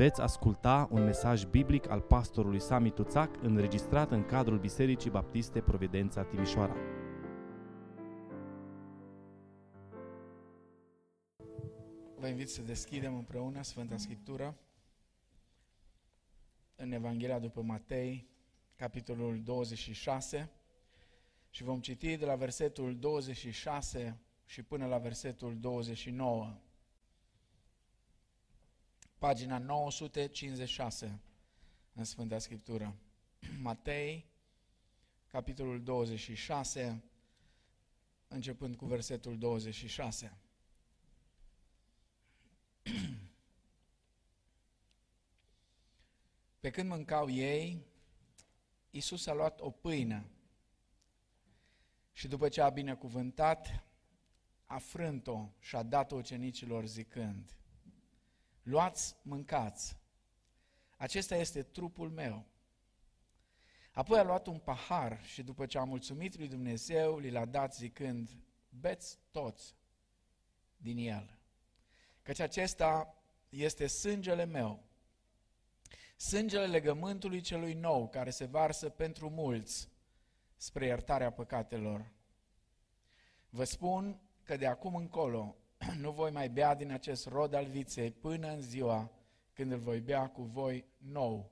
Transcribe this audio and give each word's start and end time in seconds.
Veți 0.00 0.20
asculta 0.20 0.88
un 0.90 1.04
mesaj 1.04 1.44
biblic 1.44 1.88
al 1.90 2.00
pastorului 2.00 2.60
Sami 2.60 2.90
Tuțac 2.90 3.42
înregistrat 3.42 4.10
în 4.10 4.24
cadrul 4.24 4.58
Bisericii 4.58 5.10
Baptiste 5.10 5.60
Providența 5.60 6.22
Timișoara. 6.24 6.76
Vă 12.18 12.26
invit 12.26 12.48
să 12.48 12.62
deschidem 12.62 13.14
împreună 13.14 13.62
Sfânta 13.62 13.96
Scriptură 13.96 14.56
în 16.76 16.92
Evanghelia 16.92 17.38
după 17.38 17.62
Matei, 17.62 18.28
capitolul 18.76 19.40
26 19.42 20.50
și 21.50 21.62
vom 21.62 21.80
citi 21.80 22.16
de 22.16 22.24
la 22.24 22.34
versetul 22.34 22.98
26 22.98 24.20
și 24.46 24.62
până 24.62 24.86
la 24.86 24.98
versetul 24.98 25.58
29 25.58 26.60
pagina 29.20 29.58
956 29.58 31.20
în 31.92 32.04
Sfânta 32.04 32.38
Scriptură. 32.38 32.96
Matei, 33.62 34.26
capitolul 35.26 35.82
26, 35.82 37.02
începând 38.28 38.76
cu 38.76 38.84
versetul 38.84 39.38
26. 39.38 40.36
Pe 46.60 46.70
când 46.70 46.88
mâncau 46.88 47.30
ei, 47.30 47.86
Iisus 48.90 49.26
a 49.26 49.32
luat 49.32 49.60
o 49.60 49.70
pâine 49.70 50.30
și 52.12 52.28
după 52.28 52.48
ce 52.48 52.60
a 52.60 52.68
binecuvântat, 52.68 53.84
a 54.64 54.78
frânt-o 54.78 55.48
și 55.58 55.76
a 55.76 55.82
dat-o 55.82 56.16
ucenicilor 56.16 56.86
zicând, 56.86 57.59
luați, 58.62 59.16
mâncați, 59.22 59.96
acesta 60.96 61.36
este 61.36 61.62
trupul 61.62 62.10
meu. 62.10 62.44
Apoi 63.92 64.18
a 64.18 64.22
luat 64.22 64.46
un 64.46 64.58
pahar 64.58 65.24
și 65.24 65.42
după 65.42 65.66
ce 65.66 65.78
a 65.78 65.84
mulțumit 65.84 66.36
lui 66.36 66.48
Dumnezeu, 66.48 67.18
li 67.18 67.30
l-a 67.30 67.44
dat 67.44 67.74
zicând, 67.74 68.30
beți 68.68 69.18
toți 69.30 69.74
din 70.76 70.98
el, 70.98 71.38
căci 72.22 72.40
acesta 72.40 73.14
este 73.48 73.86
sângele 73.86 74.44
meu, 74.44 74.84
sângele 76.16 76.66
legământului 76.66 77.40
celui 77.40 77.74
nou, 77.74 78.08
care 78.08 78.30
se 78.30 78.44
varsă 78.44 78.88
pentru 78.88 79.30
mulți 79.30 79.88
spre 80.56 80.86
iertarea 80.86 81.32
păcatelor. 81.32 82.12
Vă 83.48 83.64
spun 83.64 84.20
că 84.42 84.56
de 84.56 84.66
acum 84.66 84.94
încolo 84.94 85.56
nu 85.96 86.12
voi 86.12 86.30
mai 86.30 86.48
bea 86.48 86.74
din 86.74 86.90
acest 86.90 87.26
rod 87.26 87.54
al 87.54 87.66
viței 87.66 88.10
până 88.10 88.48
în 88.48 88.60
ziua 88.60 89.10
când 89.52 89.72
îl 89.72 89.78
voi 89.78 90.00
bea 90.00 90.28
cu 90.28 90.42
voi 90.42 90.84
nou 90.96 91.50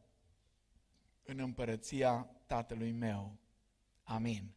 în 1.22 1.38
împărăția 1.38 2.30
Tatălui 2.46 2.92
meu. 2.92 3.36
Amin. 4.02 4.50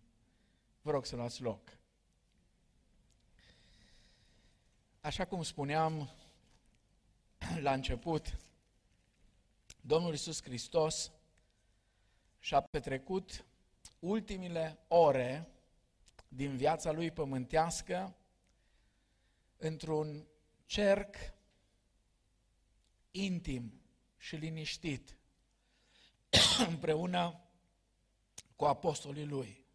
Vă 0.81 0.91
rog 0.91 1.05
să 1.05 1.15
luați 1.15 1.41
loc. 1.41 1.77
Așa 5.01 5.25
cum 5.25 5.43
spuneam 5.43 6.09
la 7.59 7.73
început, 7.73 8.37
Domnul 9.81 10.11
Iisus 10.11 10.41
Hristos 10.43 11.11
și-a 12.39 12.61
petrecut 12.61 13.45
ultimile 13.99 14.77
ore 14.87 15.47
din 16.27 16.57
viața 16.57 16.91
lui 16.91 17.11
pământească 17.11 18.15
într-un 19.61 20.27
cerc 20.65 21.15
intim 23.11 23.81
și 24.17 24.35
liniștit 24.35 25.17
împreună 26.69 27.41
cu 28.55 28.65
apostolii 28.65 29.25
lui. 29.25 29.65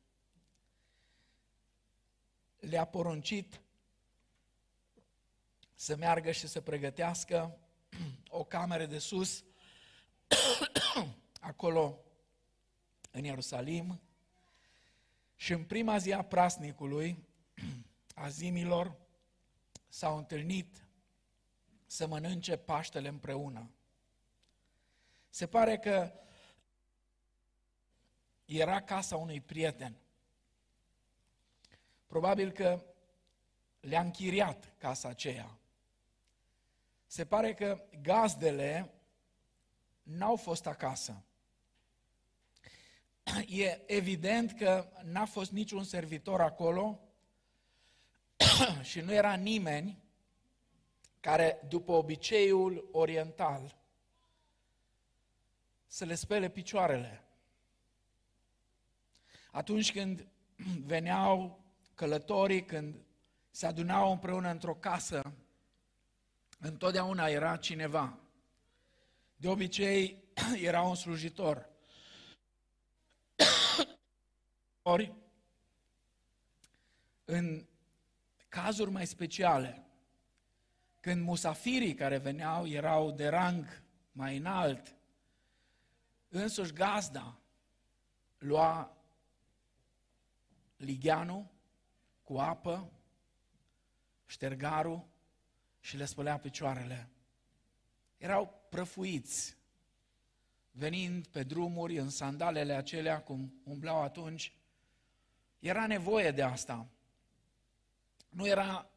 Le-a 2.58 2.84
poruncit 2.84 3.60
să 5.74 5.96
meargă 5.96 6.30
și 6.30 6.46
să 6.46 6.60
pregătească 6.60 7.58
o 8.28 8.44
cameră 8.44 8.86
de 8.86 8.98
sus 8.98 9.44
acolo 11.40 11.98
în 13.10 13.24
Ierusalim 13.24 14.00
și 15.34 15.52
în 15.52 15.64
prima 15.64 15.98
zi 15.98 16.12
a 16.12 16.22
prasnicului, 16.22 17.24
a 18.14 18.28
zimilor, 18.28 19.04
s-au 19.96 20.16
întâlnit 20.16 20.86
să 21.86 22.06
mănânce 22.06 22.56
Paștele 22.56 23.08
împreună. 23.08 23.70
Se 25.28 25.46
pare 25.46 25.78
că 25.78 26.12
era 28.44 28.82
casa 28.82 29.16
unui 29.16 29.40
prieten. 29.40 29.96
Probabil 32.06 32.52
că 32.52 32.84
le-a 33.80 34.00
închiriat 34.00 34.74
casa 34.78 35.08
aceea. 35.08 35.58
Se 37.06 37.26
pare 37.26 37.54
că 37.54 37.84
gazdele 38.02 38.94
n-au 40.02 40.36
fost 40.36 40.66
acasă. 40.66 41.22
E 43.46 43.80
evident 43.86 44.52
că 44.52 44.88
n-a 45.02 45.24
fost 45.24 45.50
niciun 45.50 45.84
servitor 45.84 46.40
acolo 46.40 47.05
și 48.90 49.00
nu 49.00 49.12
era 49.12 49.34
nimeni 49.34 50.04
care, 51.20 51.60
după 51.68 51.92
obiceiul 51.92 52.88
oriental, 52.92 53.76
să 55.86 56.04
le 56.04 56.14
spele 56.14 56.48
picioarele. 56.48 57.24
Atunci 59.50 59.92
când 59.92 60.26
veneau 60.92 61.64
călătorii, 61.94 62.64
când 62.64 62.94
se 63.50 63.66
adunau 63.66 64.12
împreună 64.12 64.50
într-o 64.50 64.74
casă, 64.74 65.34
întotdeauna 66.58 67.26
era 67.26 67.56
cineva. 67.56 68.18
De 69.36 69.48
obicei 69.48 70.24
era 70.62 70.82
un 70.82 70.94
slujitor. 70.94 71.68
Ori, 74.82 75.14
în 77.24 77.66
cazuri 78.48 78.90
mai 78.90 79.06
speciale, 79.06 79.86
când 81.00 81.22
musafirii 81.22 81.94
care 81.94 82.18
veneau 82.18 82.66
erau 82.66 83.10
de 83.10 83.28
rang 83.28 83.82
mai 84.12 84.36
înalt, 84.36 84.96
însuși 86.28 86.72
gazda 86.72 87.38
lua 88.38 88.96
ligheanul 90.76 91.46
cu 92.22 92.38
apă, 92.38 92.90
ștergarul 94.26 95.06
și 95.80 95.96
le 95.96 96.04
spălea 96.04 96.38
picioarele. 96.38 97.08
Erau 98.16 98.66
prăfuiți, 98.70 99.56
venind 100.70 101.26
pe 101.26 101.42
drumuri 101.42 101.98
în 101.98 102.08
sandalele 102.08 102.72
acelea 102.72 103.22
cum 103.22 103.60
umblau 103.64 104.02
atunci. 104.02 104.52
Era 105.58 105.86
nevoie 105.86 106.30
de 106.30 106.42
asta. 106.42 106.86
Nu 108.36 108.46
era 108.46 108.90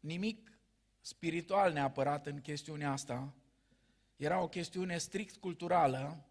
nimic 0.00 0.52
spiritual 1.00 1.72
neapărat 1.72 2.26
în 2.26 2.40
chestiunea 2.40 2.92
asta, 2.92 3.34
era 4.16 4.40
o 4.40 4.48
chestiune 4.48 4.98
strict 4.98 5.36
culturală, 5.36 6.24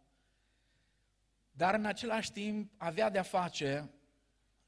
dar 1.52 1.74
în 1.74 1.86
același 1.86 2.32
timp 2.32 2.72
avea 2.78 3.10
de-a 3.10 3.24
face 3.24 3.90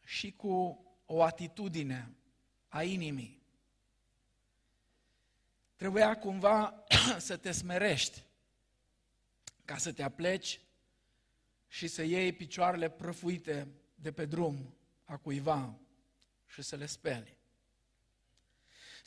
și 0.03 0.31
cu 0.31 0.85
o 1.05 1.23
atitudine 1.23 2.15
a 2.67 2.83
inimii. 2.83 3.41
Trebuia 5.75 6.17
cumva 6.17 6.83
să 7.17 7.37
te 7.37 7.51
smerești 7.51 8.23
ca 9.65 9.77
să 9.77 9.93
te 9.93 10.03
apleci 10.03 10.61
și 11.67 11.87
să 11.87 12.03
iei 12.03 12.33
picioarele 12.33 12.89
prăfuite 12.89 13.67
de 13.95 14.11
pe 14.11 14.25
drum 14.25 14.75
a 15.03 15.17
cuiva 15.17 15.79
și 16.45 16.61
să 16.61 16.75
le 16.75 16.85
speli. 16.85 17.36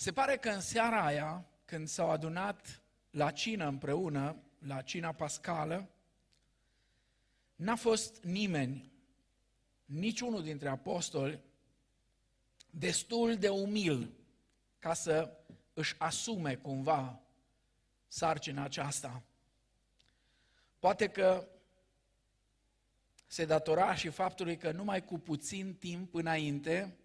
Se 0.01 0.13
pare 0.13 0.37
că 0.37 0.49
în 0.49 0.61
seara 0.61 1.05
aia, 1.05 1.47
când 1.65 1.89
s-au 1.89 2.11
adunat 2.11 2.83
la 3.11 3.31
cină 3.31 3.67
împreună, 3.67 4.37
la 4.59 4.83
cina 4.83 5.13
pascală, 5.13 5.89
n-a 7.55 7.77
fost 7.77 8.23
nimeni, 8.23 8.93
niciunul 9.85 10.43
dintre 10.43 10.69
apostoli, 10.69 11.43
destul 12.71 13.37
de 13.37 13.49
umil 13.49 14.13
ca 14.79 14.95
să 14.95 15.37
își 15.75 15.95
asume 15.99 16.55
cumva 16.55 17.21
sarcina 18.07 18.63
aceasta. 18.63 19.23
Poate 20.79 21.09
că 21.09 21.49
se 23.27 23.45
datora 23.45 23.95
și 23.95 24.09
faptului 24.09 24.57
că 24.57 24.71
numai 24.71 25.05
cu 25.05 25.19
puțin 25.19 25.75
timp 25.75 26.15
înainte 26.15 27.00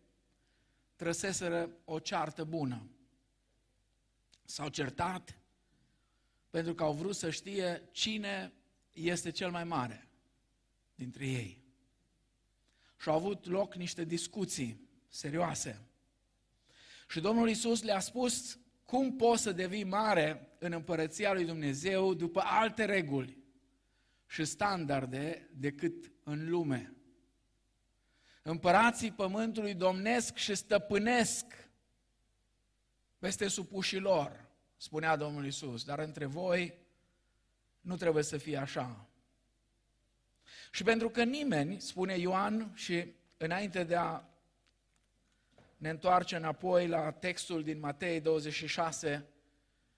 trăseseră 0.95 1.69
o 1.85 1.99
ceartă 1.99 2.43
bună. 2.43 2.89
S-au 4.43 4.69
certat 4.69 5.39
pentru 6.49 6.73
că 6.73 6.83
au 6.83 6.93
vrut 6.93 7.15
să 7.15 7.29
știe 7.29 7.89
cine 7.91 8.53
este 8.91 9.31
cel 9.31 9.51
mai 9.51 9.63
mare 9.63 10.07
dintre 10.95 11.27
ei. 11.27 11.63
Și 12.99 13.09
au 13.09 13.15
avut 13.15 13.45
loc 13.45 13.75
niște 13.75 14.03
discuții 14.03 14.89
serioase. 15.07 15.81
Și 17.09 17.19
Domnul 17.19 17.49
Isus 17.49 17.81
le-a 17.81 17.99
spus 17.99 18.59
cum 18.85 19.15
poți 19.15 19.41
să 19.41 19.51
devii 19.51 19.83
mare 19.83 20.55
în 20.59 20.71
împărăția 20.71 21.33
lui 21.33 21.45
Dumnezeu 21.45 22.13
după 22.13 22.41
alte 22.43 22.85
reguli 22.85 23.37
și 24.27 24.45
standarde 24.45 25.49
decât 25.53 26.11
în 26.23 26.49
lume. 26.49 26.94
Împărații 28.47 29.11
pământului 29.11 29.73
domnesc 29.73 30.35
și 30.35 30.55
stăpânesc 30.55 31.45
peste 33.19 33.47
supușii 33.47 33.99
lor, 33.99 34.45
spunea 34.77 35.15
Domnul 35.15 35.45
Isus, 35.45 35.83
dar 35.83 35.99
între 35.99 36.25
voi 36.25 36.77
nu 37.81 37.95
trebuie 37.95 38.23
să 38.23 38.37
fie 38.37 38.57
așa. 38.57 39.07
Și 40.71 40.83
pentru 40.83 41.09
că 41.09 41.23
nimeni, 41.23 41.79
spune 41.79 42.17
Ioan, 42.17 42.71
și 42.75 43.13
înainte 43.37 43.83
de 43.83 43.95
a 43.95 44.23
ne 45.77 45.89
întoarce 45.89 46.35
înapoi 46.35 46.87
la 46.87 47.11
textul 47.11 47.63
din 47.63 47.79
Matei 47.79 48.21
26, 48.21 49.25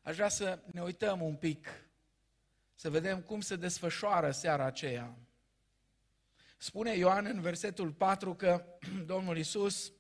aș 0.02 0.16
vrea 0.16 0.30
să 0.30 0.60
ne 0.66 0.82
uităm 0.82 1.22
un 1.22 1.36
pic, 1.36 1.68
să 2.76 2.90
vedem 2.90 3.22
cum 3.22 3.42
se 3.42 3.56
desfășoară 3.56 4.32
seara 4.32 4.66
aceea. 4.66 5.16
Spune 6.58 6.96
Ioan 6.96 7.26
în 7.26 7.42
versetul 7.42 7.92
4 7.92 8.36
că 8.36 8.66
Domnul 9.06 9.38
Isus, 9.38 9.92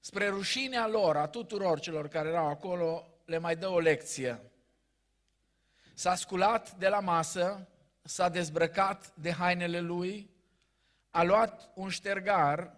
spre 0.00 0.28
rușinea 0.28 0.86
lor, 0.86 1.16
a 1.16 1.26
tuturor 1.26 1.80
celor 1.80 2.08
care 2.08 2.28
erau 2.28 2.48
acolo, 2.48 3.14
le 3.24 3.38
mai 3.38 3.56
dă 3.56 3.68
o 3.68 3.78
lecție. 3.78 4.42
S-a 5.94 6.14
sculat 6.14 6.74
de 6.74 6.88
la 6.88 7.00
masă, 7.00 7.68
s-a 8.02 8.28
dezbrăcat 8.28 9.14
de 9.14 9.32
hainele 9.32 9.80
lui, 9.80 10.30
a 11.10 11.22
luat 11.22 11.70
un 11.74 11.88
ștergar 11.88 12.76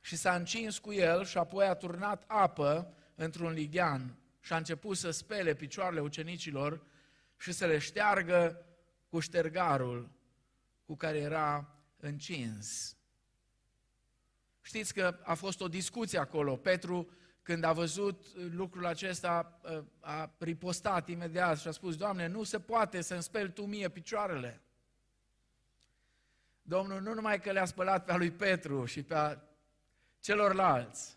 și 0.00 0.16
s-a 0.16 0.34
încins 0.34 0.78
cu 0.78 0.92
el 0.92 1.24
și 1.24 1.38
apoi 1.38 1.66
a 1.66 1.74
turnat 1.74 2.24
apă 2.26 2.94
într-un 3.14 3.52
lighean 3.52 4.16
și 4.40 4.52
a 4.52 4.56
început 4.56 4.96
să 4.96 5.10
spele 5.10 5.54
picioarele 5.54 6.00
ucenicilor 6.00 6.84
și 7.36 7.52
să 7.52 7.66
le 7.66 7.78
șteargă 7.78 8.66
cu 9.08 9.20
ștergarul 9.20 10.15
cu 10.86 10.96
care 10.96 11.18
era 11.18 11.74
încins. 11.96 12.96
Știți 14.60 14.94
că 14.94 15.18
a 15.22 15.34
fost 15.34 15.60
o 15.60 15.68
discuție 15.68 16.18
acolo. 16.18 16.56
Petru, 16.56 17.10
când 17.42 17.64
a 17.64 17.72
văzut 17.72 18.36
lucrul 18.36 18.86
acesta, 18.86 19.60
a 20.00 20.34
ripostat 20.38 21.08
imediat 21.08 21.58
și 21.58 21.68
a 21.68 21.70
spus, 21.70 21.96
Doamne, 21.96 22.26
nu 22.26 22.42
se 22.42 22.60
poate 22.60 23.00
să-mi 23.00 23.22
speli 23.22 23.52
Tu 23.52 23.66
mie 23.66 23.88
picioarele. 23.88 24.60
Domnul 26.62 27.00
nu 27.00 27.14
numai 27.14 27.40
că 27.40 27.52
le-a 27.52 27.64
spălat 27.64 28.04
pe 28.04 28.12
a 28.12 28.16
lui 28.16 28.30
Petru 28.30 28.84
și 28.84 29.02
pe 29.02 29.14
a 29.14 29.38
celorlalți, 30.20 31.16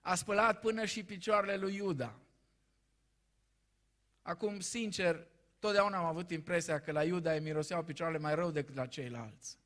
a 0.00 0.14
spălat 0.14 0.60
până 0.60 0.84
și 0.84 1.04
picioarele 1.04 1.56
lui 1.56 1.74
Iuda. 1.74 2.18
Acum, 4.22 4.60
sincer, 4.60 5.26
totdeauna 5.66 5.98
am 5.98 6.04
avut 6.04 6.30
impresia 6.30 6.80
că 6.80 6.92
la 6.92 7.04
Iuda 7.04 7.32
îi 7.32 7.40
miroseau 7.40 7.84
picioarele 7.84 8.18
mai 8.18 8.34
rău 8.34 8.50
decât 8.50 8.74
la 8.74 8.86
ceilalți. 8.86 9.58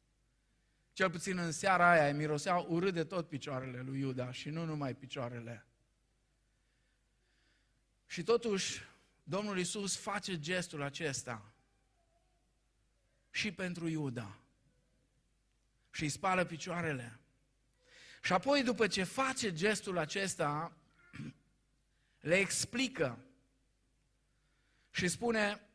Cel 0.92 1.10
puțin 1.10 1.38
în 1.38 1.52
seara 1.52 1.90
aia 1.90 2.06
îi 2.06 2.12
miroseau 2.12 2.66
urât 2.68 2.94
de 2.94 3.04
tot 3.04 3.28
picioarele 3.28 3.80
lui 3.80 3.98
Iuda 3.98 4.32
și 4.32 4.48
nu 4.48 4.64
numai 4.64 4.94
picioarele. 4.94 5.66
Și 8.06 8.22
totuși, 8.22 8.82
Domnul 9.22 9.58
Isus 9.58 9.96
face 9.96 10.38
gestul 10.38 10.82
acesta 10.82 11.52
și 13.30 13.52
pentru 13.52 13.88
Iuda. 13.88 14.38
Și 15.90 16.02
îi 16.02 16.08
spală 16.08 16.44
picioarele. 16.44 17.18
Și 18.22 18.32
apoi, 18.32 18.62
după 18.62 18.86
ce 18.86 19.02
face 19.02 19.52
gestul 19.52 19.98
acesta, 19.98 20.72
le 22.30 22.38
explică 22.38 23.18
și 24.90 25.08
spune, 25.08 25.69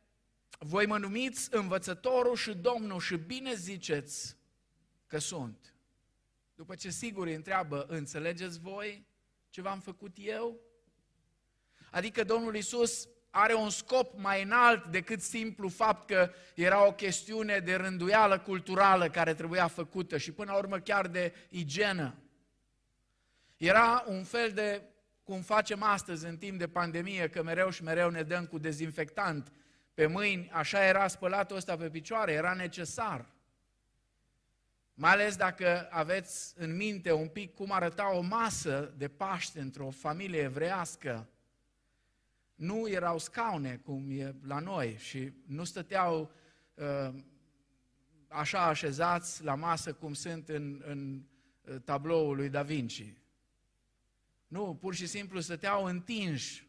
voi 0.58 0.86
mă 0.86 0.98
numiți 0.98 1.48
învățătorul 1.54 2.36
și 2.36 2.54
Domnul 2.54 3.00
și 3.00 3.16
bine 3.16 3.54
ziceți 3.54 4.36
că 5.06 5.18
sunt. 5.18 5.74
După 6.54 6.74
ce 6.74 6.90
sigur 6.90 7.26
îi 7.26 7.34
întreabă, 7.34 7.86
înțelegeți 7.88 8.60
voi 8.60 9.06
ce 9.50 9.60
v-am 9.60 9.80
făcut 9.80 10.16
eu? 10.20 10.60
Adică 11.90 12.24
Domnul 12.24 12.56
Isus 12.56 13.08
are 13.30 13.54
un 13.54 13.70
scop 13.70 14.18
mai 14.18 14.42
înalt 14.42 14.86
decât 14.86 15.22
simplu 15.22 15.68
fapt 15.68 16.06
că 16.06 16.30
era 16.54 16.86
o 16.86 16.92
chestiune 16.92 17.58
de 17.58 17.74
rânduială 17.74 18.38
culturală 18.38 19.10
care 19.10 19.34
trebuia 19.34 19.66
făcută 19.66 20.16
și 20.16 20.32
până 20.32 20.52
la 20.52 20.58
urmă 20.58 20.78
chiar 20.78 21.06
de 21.06 21.34
igienă. 21.48 22.14
Era 23.56 24.04
un 24.06 24.24
fel 24.24 24.50
de, 24.50 24.82
cum 25.22 25.40
facem 25.40 25.82
astăzi 25.82 26.26
în 26.26 26.36
timp 26.36 26.58
de 26.58 26.68
pandemie, 26.68 27.28
că 27.28 27.42
mereu 27.42 27.70
și 27.70 27.82
mereu 27.82 28.10
ne 28.10 28.22
dăm 28.22 28.46
cu 28.46 28.58
dezinfectant 28.58 29.52
pe 29.96 30.06
mâini, 30.06 30.50
așa 30.50 30.84
era 30.84 31.08
spălatul 31.08 31.56
ăsta 31.56 31.76
pe 31.76 31.90
picioare, 31.90 32.32
era 32.32 32.54
necesar. 32.54 33.26
Mai 34.94 35.10
ales 35.10 35.36
dacă 35.36 35.88
aveți 35.90 36.54
în 36.56 36.76
minte 36.76 37.12
un 37.12 37.28
pic 37.28 37.54
cum 37.54 37.72
arăta 37.72 38.14
o 38.14 38.20
masă 38.20 38.94
de 38.96 39.08
Paște 39.08 39.60
într-o 39.60 39.90
familie 39.90 40.40
evrească. 40.40 41.28
Nu 42.54 42.88
erau 42.88 43.18
scaune 43.18 43.76
cum 43.76 44.06
e 44.10 44.34
la 44.42 44.58
noi 44.58 44.96
și 44.98 45.32
nu 45.46 45.64
stăteau 45.64 46.30
uh, 46.74 47.14
așa 48.28 48.62
așezați 48.62 49.44
la 49.44 49.54
masă 49.54 49.92
cum 49.92 50.14
sunt 50.14 50.48
în, 50.48 50.82
în 50.86 51.22
uh, 51.60 51.76
tabloul 51.84 52.36
lui 52.36 52.48
Da 52.48 52.62
Vinci. 52.62 53.14
Nu, 54.46 54.74
pur 54.80 54.94
și 54.94 55.06
simplu 55.06 55.40
stăteau 55.40 55.84
întinși. 55.84 56.68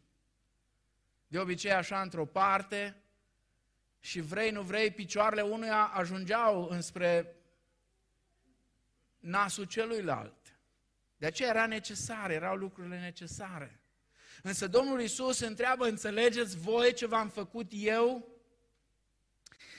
De 1.26 1.38
obicei 1.38 1.72
așa 1.72 2.00
într-o 2.00 2.24
parte 2.24 3.02
și 4.00 4.20
vrei, 4.20 4.50
nu 4.50 4.62
vrei, 4.62 4.90
picioarele 4.90 5.42
unuia 5.42 5.84
ajungeau 5.84 6.68
înspre 6.68 7.36
nasul 9.18 9.64
celuilalt. 9.64 10.36
De 11.16 11.26
aceea 11.26 11.48
era 11.48 11.66
necesar, 11.66 12.30
erau 12.30 12.56
lucrurile 12.56 13.00
necesare. 13.00 13.80
Însă 14.42 14.68
Domnul 14.68 15.00
Isus 15.00 15.40
întreabă, 15.40 15.86
înțelegeți 15.86 16.56
voi 16.56 16.92
ce 16.92 17.06
v-am 17.06 17.28
făcut 17.28 17.66
eu? 17.70 18.28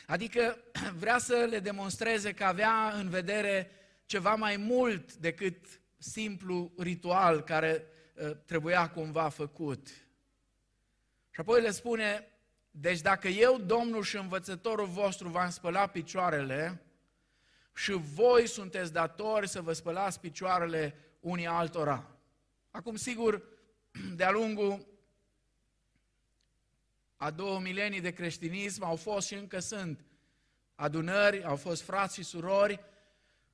Adică 0.08 0.58
vrea 1.04 1.18
să 1.18 1.48
le 1.50 1.60
demonstreze 1.60 2.34
că 2.34 2.44
avea 2.44 2.90
în 2.90 3.10
vedere 3.10 3.72
ceva 4.06 4.36
mai 4.36 4.58
mult 4.58 5.14
decât 5.14 5.82
simplu 5.98 6.74
ritual 6.78 7.44
care 7.44 7.86
uh, 8.14 8.32
trebuia 8.46 8.90
cumva 8.90 9.30
făcut. 9.30 9.88
Și 11.30 11.40
apoi 11.40 11.62
le 11.62 11.72
spune, 11.72 12.28
deci 12.82 13.02
dacă 13.02 13.28
eu, 13.28 13.58
Domnul 13.58 14.04
și 14.04 14.18
învățătorul 14.18 14.88
vostru, 14.88 15.28
v-am 15.28 15.50
spălat 15.50 15.92
picioarele, 15.92 16.82
și 17.76 17.92
voi 17.92 18.48
sunteți 18.48 18.94
datori 18.94 19.48
să 19.48 19.62
vă 19.62 19.74
spălați 19.74 20.20
picioarele 20.20 20.96
unii 21.20 21.48
altora. 21.48 22.18
Acum, 22.72 22.96
sigur, 22.96 23.44
de-a 24.16 24.32
lungul 24.32 24.88
a 27.16 27.32
două 27.32 27.60
milenii 27.60 28.02
de 28.02 28.12
creștinism 28.12 28.84
au 28.84 28.96
fost 28.96 29.28
și 29.28 29.34
încă 29.34 29.60
sunt 29.60 30.06
adunări, 30.76 31.44
au 31.44 31.56
fost 31.56 31.82
frați 31.82 32.16
și 32.16 32.24
surori, 32.24 32.80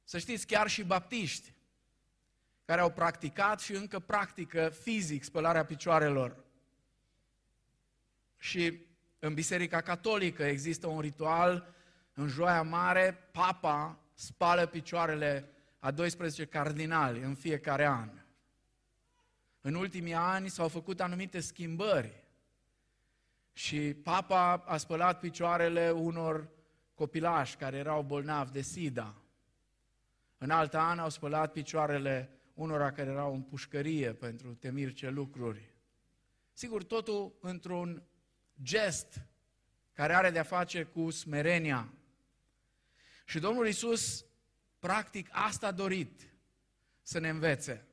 să 0.03 0.17
știți, 0.17 0.47
chiar 0.47 0.67
și 0.67 0.83
baptiști, 0.83 1.53
care 2.65 2.81
au 2.81 2.91
practicat 2.91 3.59
și 3.59 3.73
încă 3.73 3.99
practică 3.99 4.69
fizic 4.69 5.23
spălarea 5.23 5.65
picioarelor. 5.65 6.43
Și 8.37 8.85
în 9.25 9.33
Biserica 9.33 9.81
Catolică 9.81 10.43
există 10.43 10.87
un 10.87 10.99
ritual 10.99 11.73
în 12.13 12.27
Joia 12.27 12.61
Mare, 12.61 13.17
Papa 13.31 13.99
spală 14.13 14.65
picioarele 14.65 15.49
a 15.79 15.91
12 15.91 16.45
cardinali 16.45 17.21
în 17.21 17.35
fiecare 17.35 17.85
an. 17.85 18.09
În 19.61 19.75
ultimii 19.75 20.13
ani 20.13 20.49
s-au 20.49 20.67
făcut 20.67 21.01
anumite 21.01 21.39
schimbări 21.39 22.23
și 23.53 23.93
papa 23.93 24.53
a 24.53 24.77
spălat 24.77 25.19
picioarele 25.19 25.89
unor 25.89 26.49
copilași 26.93 27.55
care 27.55 27.77
erau 27.77 28.01
bolnavi 28.01 28.51
de 28.51 28.61
SIDA. 28.61 29.15
În 30.37 30.49
alt 30.49 30.73
an 30.73 30.99
au 30.99 31.09
spălat 31.09 31.51
picioarele 31.51 32.29
unora 32.53 32.91
care 32.91 33.09
erau 33.09 33.33
în 33.33 33.41
pușcărie 33.41 34.13
pentru 34.13 34.53
temir 34.53 34.93
ce 34.93 35.09
lucruri. 35.09 35.73
Sigur, 36.53 36.83
totul 36.83 37.35
într-un 37.41 38.03
gest 38.61 39.21
care 39.93 40.13
are 40.13 40.29
de-a 40.29 40.43
face 40.43 40.83
cu 40.83 41.09
smerenia 41.09 41.93
și 43.25 43.39
Domnul 43.39 43.67
Isus, 43.67 44.25
practic, 44.79 45.29
asta 45.31 45.67
a 45.67 45.71
dorit 45.71 46.33
să 47.01 47.19
ne 47.19 47.29
învețe. 47.29 47.87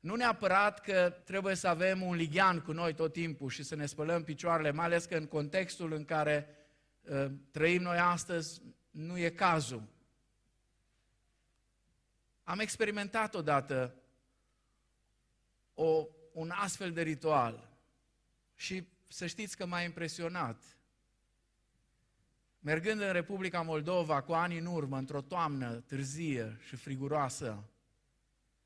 Nu 0.00 0.14
neapărat 0.14 0.80
că 0.80 1.10
trebuie 1.24 1.54
să 1.54 1.68
avem 1.68 2.02
un 2.02 2.14
ligian 2.14 2.60
cu 2.60 2.72
noi 2.72 2.94
tot 2.94 3.12
timpul 3.12 3.50
și 3.50 3.62
să 3.62 3.74
ne 3.74 3.86
spălăm 3.86 4.24
picioarele, 4.24 4.70
mai 4.70 4.84
ales 4.84 5.04
că 5.04 5.16
în 5.16 5.26
contextul 5.26 5.92
în 5.92 6.04
care 6.04 6.48
uh, 7.00 7.26
trăim 7.50 7.82
noi 7.82 7.98
astăzi 7.98 8.62
nu 8.90 9.18
e 9.18 9.30
cazul. 9.30 9.82
Am 12.42 12.58
experimentat 12.58 13.34
odată 13.34 13.94
o, 15.74 16.06
un 16.32 16.50
astfel 16.50 16.92
de 16.92 17.02
ritual 17.02 17.68
și 18.54 18.88
să 19.12 19.26
știți 19.26 19.56
că 19.56 19.66
m-a 19.66 19.80
impresionat. 19.80 20.76
Mergând 22.58 23.00
în 23.00 23.12
Republica 23.12 23.62
Moldova 23.62 24.22
cu 24.22 24.32
ani 24.32 24.58
în 24.58 24.66
urmă, 24.66 24.98
într-o 24.98 25.20
toamnă 25.20 25.80
târzie 25.80 26.58
și 26.66 26.76
friguroasă, 26.76 27.70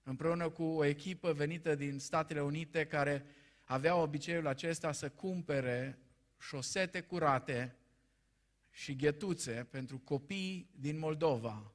împreună 0.03 0.49
cu 0.49 0.63
o 0.63 0.85
echipă 0.85 1.33
venită 1.33 1.75
din 1.75 1.99
Statele 1.99 2.43
Unite 2.43 2.87
care 2.87 3.27
avea 3.65 3.97
obiceiul 3.97 4.47
acesta 4.47 4.93
să 4.93 5.11
cumpere 5.11 5.99
șosete 6.39 7.01
curate 7.01 7.77
și 8.71 8.97
ghetuțe 8.97 9.67
pentru 9.71 9.99
copii 9.99 10.71
din 10.75 10.99
Moldova. 10.99 11.73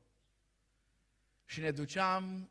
Și 1.45 1.59
ne 1.59 1.71
duceam 1.71 2.49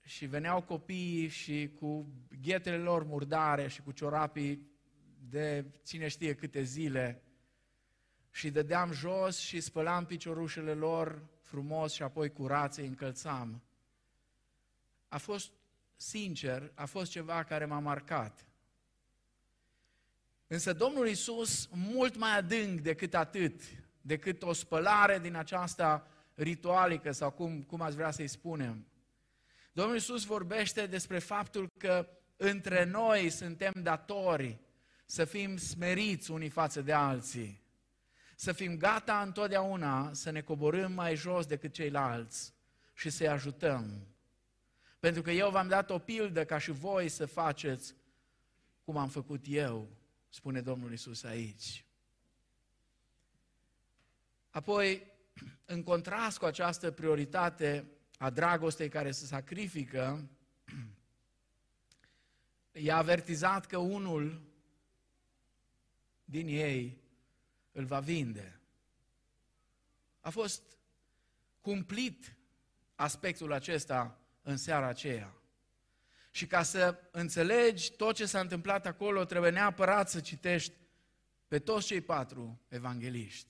și 0.00 0.26
veneau 0.26 0.62
copiii 0.62 1.28
și 1.28 1.70
cu 1.78 2.12
ghetele 2.42 2.78
lor 2.78 3.04
murdare 3.04 3.68
și 3.68 3.82
cu 3.82 3.92
ciorapii 3.92 4.76
de 5.20 5.64
cine 5.84 6.08
știe 6.08 6.34
câte 6.34 6.62
zile 6.62 7.22
și 8.30 8.50
dădeam 8.50 8.92
jos 8.92 9.38
și 9.38 9.60
spălam 9.60 10.06
piciorușele 10.06 10.74
lor 10.74 11.28
frumos 11.40 11.92
și 11.92 12.02
apoi 12.02 12.32
curați 12.32 12.80
îi 12.80 12.86
încălțam. 12.86 13.62
A 15.08 15.18
fost, 15.18 15.52
sincer, 15.96 16.72
a 16.74 16.86
fost 16.86 17.10
ceva 17.10 17.44
care 17.44 17.64
m-a 17.64 17.78
marcat. 17.78 18.46
Însă 20.46 20.72
Domnul 20.72 21.08
Isus, 21.08 21.68
mult 21.72 22.16
mai 22.16 22.36
adânc 22.36 22.80
decât 22.80 23.14
atât, 23.14 23.60
decât 24.00 24.42
o 24.42 24.52
spălare 24.52 25.18
din 25.18 25.34
aceasta 25.34 26.06
ritualică 26.34 27.12
sau 27.12 27.30
cum, 27.30 27.62
cum 27.62 27.80
ați 27.80 27.96
vrea 27.96 28.10
să-i 28.10 28.28
spunem. 28.28 28.86
Domnul 29.72 29.96
Isus 29.96 30.24
vorbește 30.24 30.86
despre 30.86 31.18
faptul 31.18 31.68
că 31.76 32.08
între 32.36 32.84
noi 32.84 33.30
suntem 33.30 33.72
datori 33.82 34.58
să 35.10 35.24
fim 35.24 35.56
smeriți 35.56 36.30
unii 36.30 36.48
față 36.48 36.82
de 36.82 36.92
alții, 36.92 37.62
să 38.36 38.52
fim 38.52 38.76
gata 38.76 39.22
întotdeauna 39.22 40.12
să 40.12 40.30
ne 40.30 40.40
coborâm 40.40 40.92
mai 40.92 41.16
jos 41.16 41.46
decât 41.46 41.72
ceilalți 41.72 42.54
și 42.94 43.10
să-i 43.10 43.28
ajutăm. 43.28 44.06
Pentru 44.98 45.22
că 45.22 45.30
eu 45.30 45.50
v-am 45.50 45.68
dat 45.68 45.90
o 45.90 45.98
pildă 45.98 46.44
ca 46.44 46.58
și 46.58 46.70
voi 46.70 47.08
să 47.08 47.26
faceți 47.26 47.94
cum 48.84 48.96
am 48.96 49.08
făcut 49.08 49.44
eu, 49.46 49.88
spune 50.28 50.60
Domnul 50.60 50.92
Isus 50.92 51.22
aici. 51.22 51.84
Apoi, 54.50 55.06
în 55.64 55.82
contrast 55.82 56.38
cu 56.38 56.44
această 56.44 56.90
prioritate 56.90 57.84
a 58.18 58.30
dragostei 58.30 58.88
care 58.88 59.10
se 59.10 59.26
sacrifică, 59.26 60.28
i-a 62.72 62.96
avertizat 62.96 63.66
că 63.66 63.76
unul 63.76 64.47
din 66.30 66.48
ei 66.48 66.98
îl 67.72 67.84
va 67.84 68.00
vinde. 68.00 68.60
A 70.20 70.30
fost 70.30 70.62
cumplit 71.60 72.36
aspectul 72.94 73.52
acesta 73.52 74.18
în 74.42 74.56
seara 74.56 74.86
aceea. 74.86 75.32
Și 76.30 76.46
ca 76.46 76.62
să 76.62 77.00
înțelegi 77.10 77.92
tot 77.92 78.14
ce 78.14 78.26
s-a 78.26 78.40
întâmplat 78.40 78.86
acolo, 78.86 79.24
trebuie 79.24 79.50
neapărat 79.50 80.10
să 80.10 80.20
citești 80.20 80.72
pe 81.48 81.58
toți 81.58 81.86
cei 81.86 82.00
patru 82.00 82.60
evangeliști. 82.68 83.48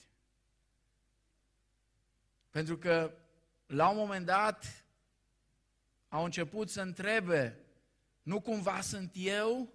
Pentru 2.51 2.79
că 2.79 3.15
la 3.67 3.89
un 3.89 3.97
moment 3.97 4.27
dat 4.27 4.85
au 6.09 6.25
început 6.25 6.71
să 6.71 6.81
întrebe, 6.81 7.59
nu 8.23 8.41
cumva 8.41 8.81
sunt 8.81 9.11
eu? 9.15 9.73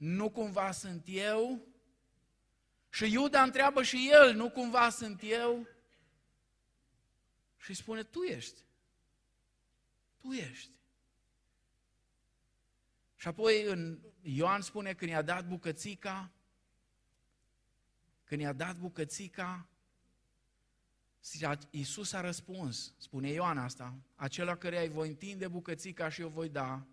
Nu 0.00 0.30
cumva 0.30 0.70
sunt 0.70 1.04
eu? 1.06 1.66
Și 2.90 3.12
Iuda 3.12 3.42
întreabă 3.42 3.82
și 3.82 4.10
el, 4.12 4.34
nu 4.34 4.50
cumva 4.50 4.90
sunt 4.90 5.20
eu? 5.22 5.66
Și 7.56 7.74
spune, 7.74 8.02
tu 8.02 8.22
ești. 8.22 8.60
Tu 10.20 10.32
ești. 10.32 10.70
Și 13.16 13.28
apoi 13.28 13.62
în 13.62 14.00
Ioan 14.20 14.60
spune 14.60 14.94
când 14.94 15.10
i-a 15.10 15.22
dat 15.22 15.48
bucățica, 15.48 16.30
când 18.24 18.40
i-a 18.40 18.52
dat 18.52 18.76
bucățica, 18.76 19.68
Iisus 21.70 22.12
a 22.12 22.20
răspuns, 22.20 22.94
spune 22.98 23.30
Ioan 23.30 23.58
asta, 23.58 23.98
acela 24.14 24.56
care 24.56 24.82
îi 24.82 24.88
voi 24.88 25.08
întinde 25.08 25.48
bucățica 25.48 26.08
și 26.08 26.22
o 26.22 26.28
voi 26.28 26.48
da. 26.48 26.86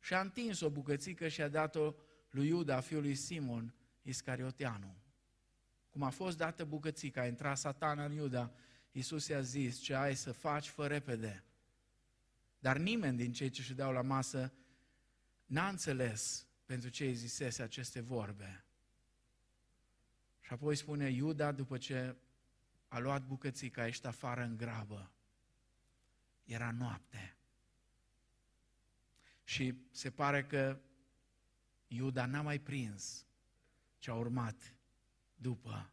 Și 0.00 0.14
a 0.14 0.20
întins 0.20 0.60
o 0.60 0.70
bucățică 0.70 1.28
și 1.28 1.42
a 1.42 1.48
dat-o 1.48 1.94
lui 2.32 2.48
Iuda, 2.48 2.80
fiul 2.80 3.02
lui 3.02 3.14
Simon, 3.14 3.74
Iscarioteanu. 4.02 4.96
Cum 5.90 6.02
a 6.02 6.10
fost 6.10 6.36
dată 6.36 6.64
bucățica, 6.64 7.20
a 7.20 7.26
intrat 7.26 7.58
satana 7.58 8.04
în 8.04 8.12
Iuda, 8.12 8.52
Iisus 8.92 9.28
i-a 9.28 9.40
zis, 9.40 9.78
ce 9.78 9.94
ai 9.94 10.16
să 10.16 10.32
faci, 10.32 10.68
fă 10.68 10.86
repede. 10.86 11.44
Dar 12.58 12.76
nimeni 12.76 13.16
din 13.16 13.32
cei 13.32 13.50
ce 13.50 13.60
își 13.60 13.74
dau 13.74 13.92
la 13.92 14.02
masă 14.02 14.52
n-a 15.46 15.68
înțeles 15.68 16.46
pentru 16.64 16.88
ce 16.88 17.04
îi 17.04 17.14
zisese 17.14 17.62
aceste 17.62 18.00
vorbe. 18.00 18.64
Și 20.40 20.52
apoi 20.52 20.76
spune 20.76 21.10
Iuda, 21.10 21.52
după 21.52 21.78
ce 21.78 22.16
a 22.88 22.98
luat 22.98 23.26
bucățica, 23.26 23.82
a 23.82 23.84
ieșit 23.84 24.06
afară 24.06 24.42
în 24.42 24.56
grabă. 24.56 25.12
Era 26.44 26.70
noapte. 26.70 27.36
Și 29.44 29.74
se 29.90 30.10
pare 30.10 30.44
că 30.44 30.80
Iuda 31.94 32.26
n-a 32.26 32.42
mai 32.42 32.58
prins 32.58 33.26
ce 33.98 34.10
a 34.10 34.14
urmat 34.14 34.74
după. 35.34 35.90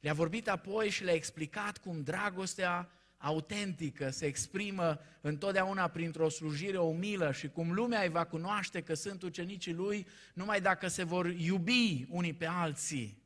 Le-a 0.00 0.14
vorbit 0.14 0.48
apoi 0.48 0.90
și 0.90 1.04
le-a 1.04 1.14
explicat 1.14 1.78
cum 1.78 2.02
dragostea 2.02 2.90
autentică 3.16 4.10
se 4.10 4.26
exprimă 4.26 5.00
întotdeauna 5.20 5.88
printr-o 5.88 6.28
slujire 6.28 6.78
umilă 6.78 7.32
și 7.32 7.48
cum 7.48 7.72
lumea 7.72 8.02
îi 8.02 8.08
va 8.08 8.24
cunoaște 8.24 8.82
că 8.82 8.94
sunt 8.94 9.22
ucenicii 9.22 9.72
lui 9.72 10.06
numai 10.34 10.60
dacă 10.60 10.88
se 10.88 11.02
vor 11.02 11.26
iubi 11.26 12.06
unii 12.08 12.34
pe 12.34 12.46
alții. 12.46 13.22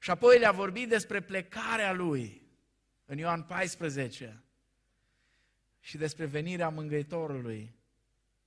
Și 0.00 0.10
apoi 0.10 0.38
le-a 0.38 0.52
vorbit 0.52 0.88
despre 0.88 1.20
plecarea 1.20 1.92
lui 1.92 2.42
în 3.04 3.18
Ioan 3.18 3.42
14 3.42 4.42
și 5.80 5.96
despre 5.96 6.24
venirea 6.24 6.68
mângâitorului 6.68 7.74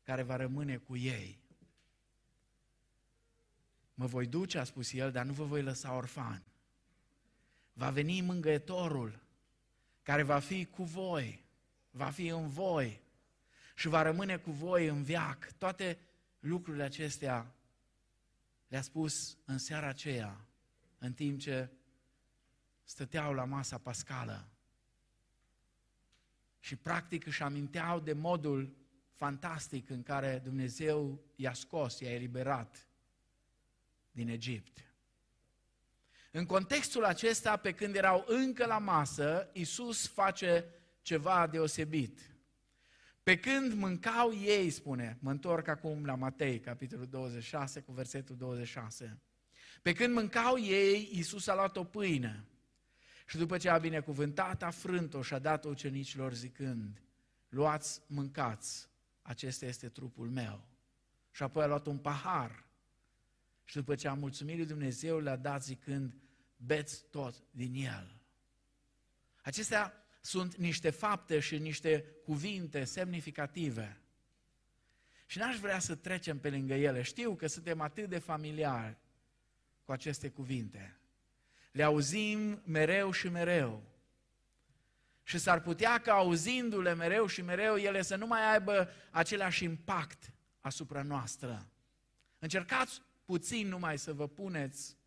care 0.03 0.21
va 0.21 0.35
rămâne 0.35 0.77
cu 0.77 0.97
ei. 0.97 1.46
Mă 3.99 4.05
voi 4.05 4.27
duce, 4.27 4.57
a 4.57 4.63
spus 4.63 4.93
el, 4.93 5.11
dar 5.11 5.25
nu 5.25 5.33
vă 5.33 5.43
voi 5.43 5.61
lăsa 5.61 5.95
orfan. 5.95 6.43
Va 7.73 7.89
veni 7.89 8.21
mângâietorul 8.21 9.19
care 10.03 10.23
va 10.23 10.39
fi 10.39 10.65
cu 10.65 10.83
voi, 10.83 11.45
va 11.89 12.09
fi 12.09 12.27
în 12.27 12.47
voi 12.47 13.01
și 13.75 13.87
va 13.87 14.01
rămâne 14.01 14.37
cu 14.37 14.51
voi 14.51 14.87
în 14.87 15.03
viac. 15.03 15.51
Toate 15.57 15.99
lucrurile 16.39 16.83
acestea 16.83 17.55
le-a 18.67 18.81
spus 18.81 19.37
în 19.45 19.57
seara 19.57 19.87
aceea, 19.87 20.45
în 20.97 21.13
timp 21.13 21.39
ce 21.39 21.69
stăteau 22.83 23.33
la 23.33 23.45
masa 23.45 23.77
pascală. 23.77 24.47
Și 26.59 26.75
practic 26.75 27.25
își 27.25 27.43
aminteau 27.43 27.99
de 27.99 28.13
modul 28.13 28.75
fantastic 29.13 29.89
în 29.89 30.03
care 30.03 30.39
Dumnezeu 30.43 31.19
i-a 31.35 31.53
scos, 31.53 31.99
i-a 31.99 32.13
eliberat 32.13 32.86
din 34.17 34.29
Egipt. 34.29 34.77
În 36.31 36.45
contextul 36.45 37.03
acesta, 37.03 37.57
pe 37.57 37.71
când 37.71 37.95
erau 37.95 38.25
încă 38.27 38.65
la 38.65 38.77
masă, 38.77 39.49
Iisus 39.53 40.07
face 40.07 40.65
ceva 41.01 41.47
deosebit. 41.47 42.19
Pe 43.23 43.37
când 43.37 43.73
mâncau 43.73 44.33
ei, 44.33 44.69
spune, 44.69 45.17
mă 45.19 45.31
întorc 45.31 45.67
acum 45.67 46.05
la 46.05 46.15
Matei, 46.15 46.59
capitolul 46.59 47.07
26, 47.07 47.79
cu 47.79 47.91
versetul 47.91 48.35
26. 48.35 49.19
Pe 49.81 49.93
când 49.93 50.13
mâncau 50.13 50.59
ei, 50.59 51.09
Iisus 51.13 51.47
a 51.47 51.55
luat 51.55 51.77
o 51.77 51.83
pâine 51.83 52.45
și 53.27 53.37
după 53.37 53.57
ce 53.57 53.69
a 53.69 53.77
binecuvântat, 53.77 54.63
a 54.63 54.69
frânt-o 54.69 55.21
și 55.21 55.33
a 55.33 55.39
dat-o 55.39 55.69
ucenicilor 55.69 56.33
zicând, 56.33 57.01
luați, 57.49 58.01
mâncați, 58.07 58.89
acesta 59.21 59.65
este 59.65 59.89
trupul 59.89 60.29
meu. 60.29 60.67
Și 61.31 61.43
apoi 61.43 61.63
a 61.63 61.67
luat 61.67 61.85
un 61.85 61.97
pahar 61.97 62.66
și 63.67 63.75
după 63.75 63.95
ce 63.95 64.07
a 64.07 64.13
mulțumit 64.13 64.55
lui 64.55 64.65
Dumnezeu, 64.65 65.19
le-a 65.19 65.35
dat 65.35 65.63
zicând, 65.63 66.13
beți 66.57 67.03
tot 67.09 67.43
din 67.51 67.73
el. 67.73 68.21
Acestea 69.41 69.93
sunt 70.21 70.55
niște 70.55 70.89
fapte 70.89 71.39
și 71.39 71.57
niște 71.57 72.05
cuvinte 72.23 72.83
semnificative. 72.83 74.01
Și 75.25 75.37
n-aș 75.37 75.57
vrea 75.57 75.79
să 75.79 75.95
trecem 75.95 76.39
pe 76.39 76.49
lângă 76.49 76.73
ele. 76.73 77.01
Știu 77.01 77.35
că 77.35 77.47
suntem 77.47 77.81
atât 77.81 78.09
de 78.09 78.17
familiari 78.17 78.97
cu 79.83 79.91
aceste 79.91 80.29
cuvinte. 80.29 80.99
Le 81.71 81.83
auzim 81.83 82.61
mereu 82.65 83.11
și 83.11 83.29
mereu. 83.29 83.83
Și 85.23 85.37
s-ar 85.37 85.61
putea 85.61 85.97
ca 85.97 86.13
auzindu-le 86.13 86.93
mereu 86.93 87.25
și 87.25 87.41
mereu, 87.41 87.75
ele 87.75 88.01
să 88.01 88.15
nu 88.15 88.27
mai 88.27 88.51
aibă 88.51 88.89
același 89.11 89.63
impact 89.63 90.33
asupra 90.59 91.01
noastră. 91.01 91.71
Încercați 92.39 93.01
puțin 93.27 93.67
numai 93.67 93.97
să 93.97 94.13
vă 94.13 94.27
puneți 94.27 94.97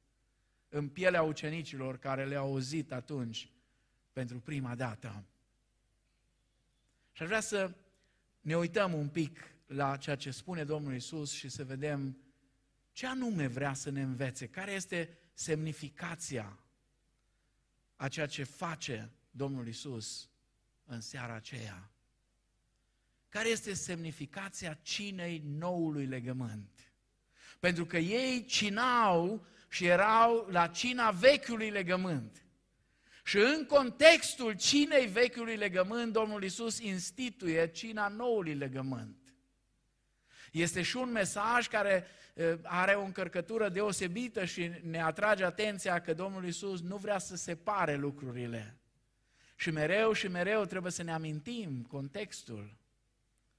în 0.69 0.89
pielea 0.89 1.23
ucenicilor 1.23 1.99
care 1.99 2.27
le-au 2.27 2.47
auzit 2.47 2.93
atunci 2.93 3.51
pentru 4.13 4.41
prima 4.41 4.75
dată. 4.75 5.25
Și 7.13 7.23
aș 7.23 7.29
vrea 7.29 7.41
să 7.41 7.75
ne 8.41 8.57
uităm 8.57 8.93
un 8.93 9.09
pic 9.09 9.39
la 9.67 9.97
ceea 9.97 10.17
ce 10.17 10.31
spune 10.31 10.65
Domnul 10.65 10.95
Isus 10.95 11.33
și 11.33 11.49
să 11.49 11.65
vedem 11.65 12.19
ce 12.93 13.07
anume 13.07 13.47
vrea 13.47 13.75
să 13.75 13.91
ne 13.91 14.03
învețe, 14.03 14.49
care 14.49 14.73
este 14.73 15.19
semnificația 15.35 16.59
a 17.97 18.09
ceea 18.09 18.27
ce 18.27 18.43
face 18.43 19.11
Domnul 19.31 19.69
Isus 19.69 20.29
în 20.85 21.01
seara 21.01 21.35
aceea. 21.35 21.91
Care 23.29 23.49
este 23.49 23.75
semnificația 23.75 24.75
cinei 24.75 25.43
noului 25.45 26.07
legământ? 26.07 26.90
Pentru 27.61 27.87
că 27.87 27.99
ei 27.99 28.45
cinau 28.45 29.47
și 29.69 29.87
erau 29.87 30.47
la 30.51 30.67
cina 30.67 31.11
vechiului 31.11 31.71
legământ. 31.71 32.45
Și 33.25 33.37
în 33.37 33.67
contextul 33.67 34.53
cinei 34.53 35.07
vechiului 35.07 35.57
legământ, 35.57 36.13
Domnul 36.13 36.45
Isus 36.45 36.79
instituie 36.79 37.71
cina 37.71 38.09
noului 38.09 38.55
legământ. 38.55 39.35
Este 40.53 40.83
și 40.83 40.97
un 40.97 41.11
mesaj 41.11 41.69
care 41.69 42.07
are 42.63 42.95
o 42.95 43.05
încărcătură 43.05 43.69
deosebită 43.69 44.45
și 44.45 44.71
ne 44.83 45.03
atrage 45.03 45.45
atenția 45.45 46.01
că 46.01 46.15
Domnul 46.15 46.47
Isus 46.47 46.81
nu 46.81 46.97
vrea 46.97 47.19
să 47.19 47.37
separe 47.37 47.97
lucrurile. 47.97 48.79
Și 49.57 49.71
mereu 49.71 50.13
și 50.13 50.29
mereu 50.29 50.65
trebuie 50.65 50.93
să 50.93 51.03
ne 51.03 51.13
amintim 51.13 51.83
contextul 51.83 52.77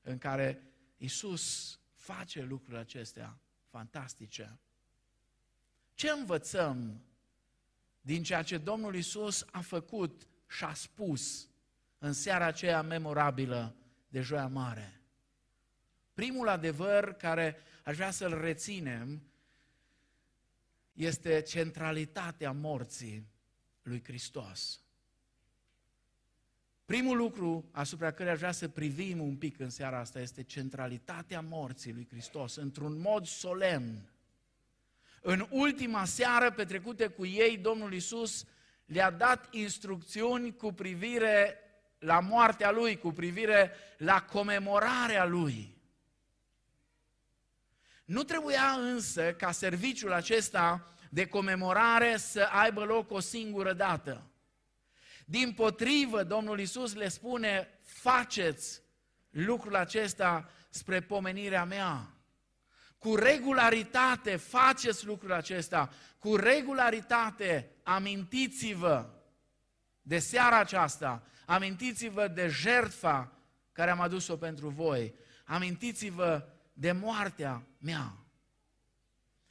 în 0.01 0.17
care 0.17 0.63
Isus 0.97 1.75
face 1.95 2.41
lucrurile 2.41 2.79
acestea 2.79 3.39
fantastice. 3.71 4.59
Ce 5.93 6.09
învățăm 6.09 7.01
din 8.01 8.23
ceea 8.23 8.43
ce 8.43 8.57
Domnul 8.57 8.95
Isus 8.95 9.45
a 9.51 9.61
făcut 9.61 10.27
și 10.47 10.63
a 10.63 10.73
spus 10.73 11.49
în 11.97 12.13
seara 12.13 12.45
aceea 12.45 12.81
memorabilă 12.81 13.75
de 14.07 14.21
Joia 14.21 14.47
Mare? 14.47 15.01
Primul 16.13 16.47
adevăr 16.47 17.13
care 17.13 17.57
aș 17.83 17.95
vrea 17.95 18.11
să-l 18.11 18.41
reținem 18.41 19.21
este 20.93 21.41
centralitatea 21.41 22.51
morții 22.51 23.27
lui 23.81 24.03
Hristos. 24.03 24.81
Primul 26.91 27.17
lucru 27.17 27.69
asupra 27.71 28.11
care 28.11 28.29
aș 28.29 28.37
vrea 28.37 28.51
să 28.51 28.67
privim 28.67 29.21
un 29.21 29.35
pic 29.35 29.59
în 29.59 29.69
seara 29.69 29.99
asta 29.99 30.19
este 30.19 30.43
centralitatea 30.43 31.41
morții 31.41 31.93
lui 31.93 32.07
Hristos, 32.09 32.55
într-un 32.55 32.99
mod 33.01 33.25
solemn. 33.25 34.09
În 35.21 35.47
ultima 35.49 36.05
seară 36.05 36.51
petrecută 36.51 37.09
cu 37.09 37.25
ei, 37.25 37.57
Domnul 37.57 37.93
Isus 37.93 38.45
le-a 38.85 39.11
dat 39.11 39.47
instrucțiuni 39.51 40.55
cu 40.55 40.73
privire 40.73 41.57
la 41.99 42.19
moartea 42.19 42.71
lui, 42.71 42.97
cu 42.97 43.11
privire 43.11 43.71
la 43.97 44.21
comemorarea 44.21 45.25
lui. 45.25 45.77
Nu 48.05 48.23
trebuia 48.23 48.75
însă 48.79 49.33
ca 49.33 49.51
serviciul 49.51 50.11
acesta 50.11 50.93
de 51.09 51.27
comemorare 51.27 52.17
să 52.17 52.41
aibă 52.41 52.83
loc 52.83 53.11
o 53.11 53.19
singură 53.19 53.73
dată. 53.73 54.30
Din 55.31 55.53
potrivă, 55.53 56.23
Domnul 56.23 56.59
Isus 56.59 56.93
le 56.93 57.07
spune, 57.07 57.79
faceți 57.81 58.81
lucrul 59.29 59.75
acesta 59.75 60.49
spre 60.69 61.01
pomenirea 61.01 61.65
mea. 61.65 62.13
Cu 62.97 63.15
regularitate 63.15 64.35
faceți 64.35 65.05
lucrul 65.05 65.31
acesta, 65.31 65.93
cu 66.19 66.35
regularitate 66.35 67.71
amintiți-vă 67.83 69.09
de 70.01 70.19
seara 70.19 70.59
aceasta, 70.59 71.23
amintiți-vă 71.45 72.27
de 72.27 72.47
jertfa 72.47 73.31
care 73.71 73.91
am 73.91 73.99
adus-o 73.99 74.37
pentru 74.37 74.69
voi, 74.69 75.15
amintiți-vă 75.45 76.47
de 76.73 76.91
moartea 76.91 77.63
mea. 77.77 78.17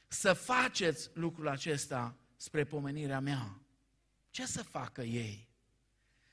Să 0.07 0.33
faceți 0.33 1.09
lucrul 1.13 1.47
acesta 1.47 2.15
spre 2.35 2.63
pomenirea 2.63 3.19
mea. 3.19 3.61
Ce 4.29 4.45
să 4.45 4.63
facă 4.63 5.01
ei? 5.01 5.50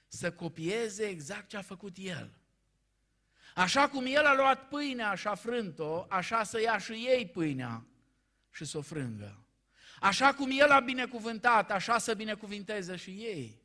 Să 0.09 0.33
copieze 0.33 1.05
exact 1.05 1.49
ce 1.49 1.57
a 1.57 1.62
făcut 1.62 1.97
el. 1.97 2.38
Așa 3.55 3.88
cum 3.88 4.07
el 4.07 4.25
a 4.25 4.35
luat 4.35 4.68
pâinea 4.68 5.14
și 5.14 5.27
a 5.27 5.35
frânt-o, 5.35 6.07
așa 6.09 6.42
să 6.42 6.61
ia 6.61 6.79
și 6.79 6.92
ei 6.92 7.27
pâinea 7.27 7.87
și 8.51 8.64
să 8.64 8.79
o 8.79 8.81
frângă. 8.81 9.42
Așa 10.01 10.35
cum 10.35 10.51
el 10.51 10.71
a 10.71 10.81
binecuvântat, 10.81 11.71
așa 11.71 11.99
să 11.99 12.14
binecuvinteze 12.14 12.97
și 12.97 13.11
ei. 13.11 13.62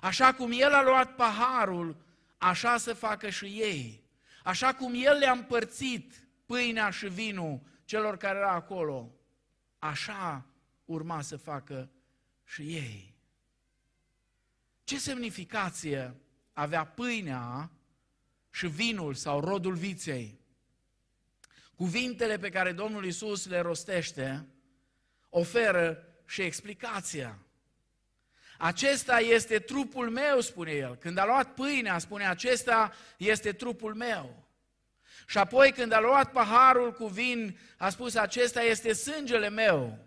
Așa 0.00 0.34
cum 0.34 0.52
el 0.52 0.72
a 0.72 0.82
luat 0.82 1.14
paharul, 1.14 1.96
așa 2.38 2.76
să 2.76 2.94
facă 2.94 3.30
și 3.30 3.44
ei. 3.44 4.04
Așa 4.44 4.74
cum 4.74 4.92
el 4.94 5.18
le-a 5.18 5.32
împărțit 5.32 6.28
pâinea 6.46 6.90
și 6.90 7.08
vinul 7.08 7.60
celor 7.84 8.16
care 8.16 8.38
erau 8.38 8.54
acolo, 8.54 9.14
așa 9.78 10.46
urma 10.84 11.20
să 11.20 11.36
facă 11.36 11.90
și 12.44 12.62
ei. 12.62 13.15
Ce 14.86 14.98
semnificație 14.98 16.14
avea 16.52 16.84
pâinea 16.84 17.70
și 18.50 18.66
vinul 18.66 19.14
sau 19.14 19.40
rodul 19.40 19.74
viței? 19.74 20.40
Cuvintele 21.74 22.38
pe 22.38 22.48
care 22.48 22.72
Domnul 22.72 23.04
Isus 23.04 23.46
le 23.46 23.60
rostește 23.60 24.46
oferă 25.28 26.06
și 26.26 26.42
explicația. 26.42 27.38
Acesta 28.58 29.18
este 29.18 29.58
trupul 29.58 30.10
meu, 30.10 30.40
spune 30.40 30.72
el. 30.72 30.96
Când 30.96 31.18
a 31.18 31.24
luat 31.24 31.54
pâinea, 31.54 31.98
spune, 31.98 32.26
acesta 32.26 32.92
este 33.16 33.52
trupul 33.52 33.94
meu. 33.94 34.48
Și 35.26 35.38
apoi 35.38 35.72
când 35.72 35.92
a 35.92 36.00
luat 36.00 36.30
paharul 36.30 36.92
cu 36.92 37.06
vin, 37.06 37.58
a 37.76 37.88
spus, 37.88 38.14
acesta 38.14 38.62
este 38.62 38.92
sângele 38.92 39.48
meu, 39.48 39.98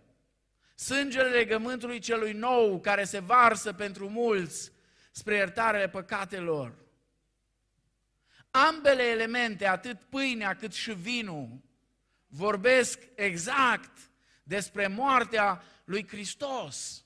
sângele 0.79 1.29
legământului 1.29 1.99
celui 1.99 2.33
nou 2.33 2.79
care 2.79 3.03
se 3.03 3.19
varsă 3.19 3.73
pentru 3.73 4.09
mulți 4.09 4.71
spre 5.11 5.35
iertarele 5.35 5.89
păcatelor. 5.89 6.75
Ambele 8.51 9.03
elemente, 9.03 9.67
atât 9.67 10.01
pâinea 10.01 10.55
cât 10.55 10.73
și 10.73 10.93
vinul, 10.93 11.61
vorbesc 12.27 12.99
exact 13.15 13.97
despre 14.43 14.87
moartea 14.87 15.63
lui 15.83 16.07
Hristos. 16.07 17.05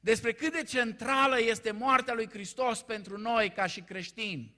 Despre 0.00 0.32
cât 0.32 0.52
de 0.52 0.62
centrală 0.62 1.40
este 1.40 1.70
moartea 1.70 2.14
lui 2.14 2.28
Hristos 2.28 2.82
pentru 2.82 3.18
noi 3.18 3.50
ca 3.50 3.66
și 3.66 3.80
creștini. 3.80 4.56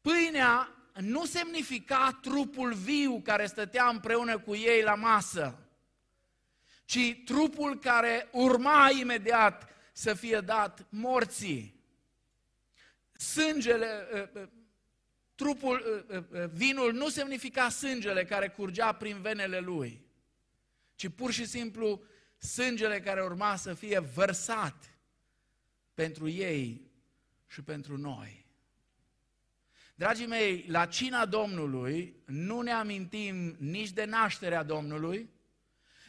Pâinea 0.00 0.74
nu 1.00 1.24
semnifica 1.24 2.18
trupul 2.22 2.74
viu 2.74 3.20
care 3.20 3.46
stătea 3.46 3.88
împreună 3.88 4.38
cu 4.38 4.54
ei 4.54 4.82
la 4.82 4.94
masă, 4.94 5.58
ci 6.84 7.22
trupul 7.24 7.78
care 7.78 8.28
urma 8.32 8.90
imediat 9.00 9.68
să 9.92 10.14
fie 10.14 10.40
dat 10.40 10.86
morții. 10.88 11.82
Sângele, 13.12 14.08
ă, 14.12 14.28
ă, 14.34 14.48
trupul, 15.34 16.06
ă, 16.32 16.46
vinul 16.46 16.92
nu 16.92 17.08
semnifica 17.08 17.68
sângele 17.68 18.24
care 18.24 18.48
curgea 18.48 18.92
prin 18.92 19.20
venele 19.20 19.58
lui, 19.58 20.00
ci 20.94 21.08
pur 21.08 21.32
și 21.32 21.46
simplu 21.46 22.02
sângele 22.36 23.00
care 23.00 23.22
urma 23.22 23.56
să 23.56 23.74
fie 23.74 23.98
vărsat 23.98 24.94
pentru 25.94 26.28
ei 26.28 26.90
și 27.46 27.62
pentru 27.62 27.96
noi. 27.98 28.43
Dragii 29.94 30.26
mei, 30.26 30.64
la 30.68 30.86
cina 30.86 31.26
Domnului 31.26 32.22
nu 32.26 32.60
ne 32.60 32.70
amintim 32.70 33.56
nici 33.58 33.90
de 33.90 34.04
nașterea 34.04 34.62
Domnului, 34.62 35.30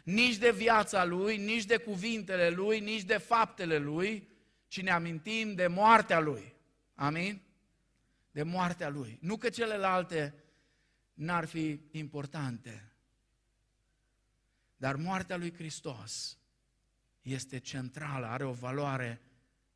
nici 0.04 0.38
de 0.38 0.52
viața 0.52 1.04
Lui, 1.04 1.38
nici 1.38 1.66
de 1.66 1.78
cuvintele 1.78 2.50
Lui, 2.50 2.80
nici 2.80 3.04
de 3.04 3.18
faptele 3.18 3.78
Lui, 3.78 4.30
ci 4.68 4.82
ne 4.82 4.92
amintim 4.92 5.54
de 5.54 5.68
moartea 5.68 6.20
Lui. 6.20 6.56
Amin? 6.96 7.42
De 8.32 8.44
moartea 8.44 8.90
Lui. 8.90 9.18
Nu 9.22 9.38
că 9.38 9.50
celelalte 9.50 10.34
n-ar 11.14 11.46
fi 11.46 11.82
importante, 11.92 12.92
dar 14.78 14.96
moartea 14.96 15.38
Lui 15.38 15.54
Hristos 15.54 16.38
este 17.22 17.60
centrală, 17.60 18.26
are 18.26 18.44
o 18.44 18.52
valoare 18.52 19.22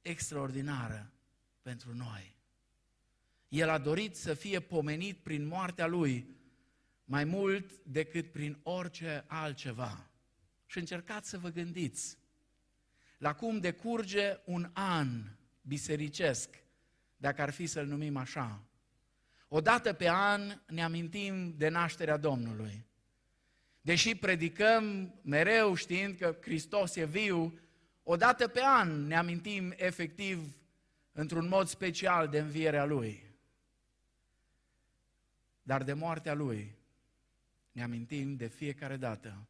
extraordinară 0.02 1.12
pentru 1.62 1.94
noi. 1.94 2.39
El 3.50 3.70
a 3.70 3.78
dorit 3.78 4.16
să 4.16 4.34
fie 4.34 4.60
pomenit 4.60 5.18
prin 5.18 5.48
moartea 5.48 5.88
lui 5.88 6.38
mai 7.06 7.24
mult 7.24 7.72
decât 7.84 8.32
prin 8.32 8.60
orice 8.64 9.24
altceva. 9.28 10.10
Și 10.66 10.78
încercați 10.78 11.30
să 11.30 11.38
vă 11.38 11.50
gândiți 11.50 12.18
la 13.20 13.34
cum 13.34 13.60
decurge 13.60 14.38
un 14.46 14.70
an 14.74 15.08
bisericesc, 15.62 16.64
dacă 17.18 17.42
ar 17.42 17.50
fi 17.50 17.66
să-l 17.66 17.86
numim 17.86 18.18
așa. 18.18 18.64
O 19.48 19.62
dată 19.62 19.94
pe 19.94 20.10
an 20.10 20.62
ne 20.68 20.84
amintim 20.84 21.54
de 21.58 21.70
nașterea 21.70 22.18
Domnului. 22.18 22.86
Deși 23.82 24.16
predicăm 24.16 25.14
mereu 25.22 25.76
știind 25.76 26.18
că 26.18 26.38
Hristos 26.42 26.96
e 26.96 27.06
viu, 27.06 27.60
o 28.04 28.16
dată 28.16 28.48
pe 28.48 28.62
an 28.64 29.08
ne 29.08 29.16
amintim 29.16 29.74
efectiv 29.76 30.56
într-un 31.12 31.48
mod 31.48 31.68
special 31.68 32.28
de 32.28 32.40
învierea 32.40 32.86
Lui. 32.86 33.29
Dar 35.70 35.84
de 35.84 35.94
moartea 35.94 36.34
Lui 36.34 36.76
ne 37.72 37.84
amintim 37.84 38.36
de 38.36 38.48
fiecare 38.48 38.98
dată 38.98 39.48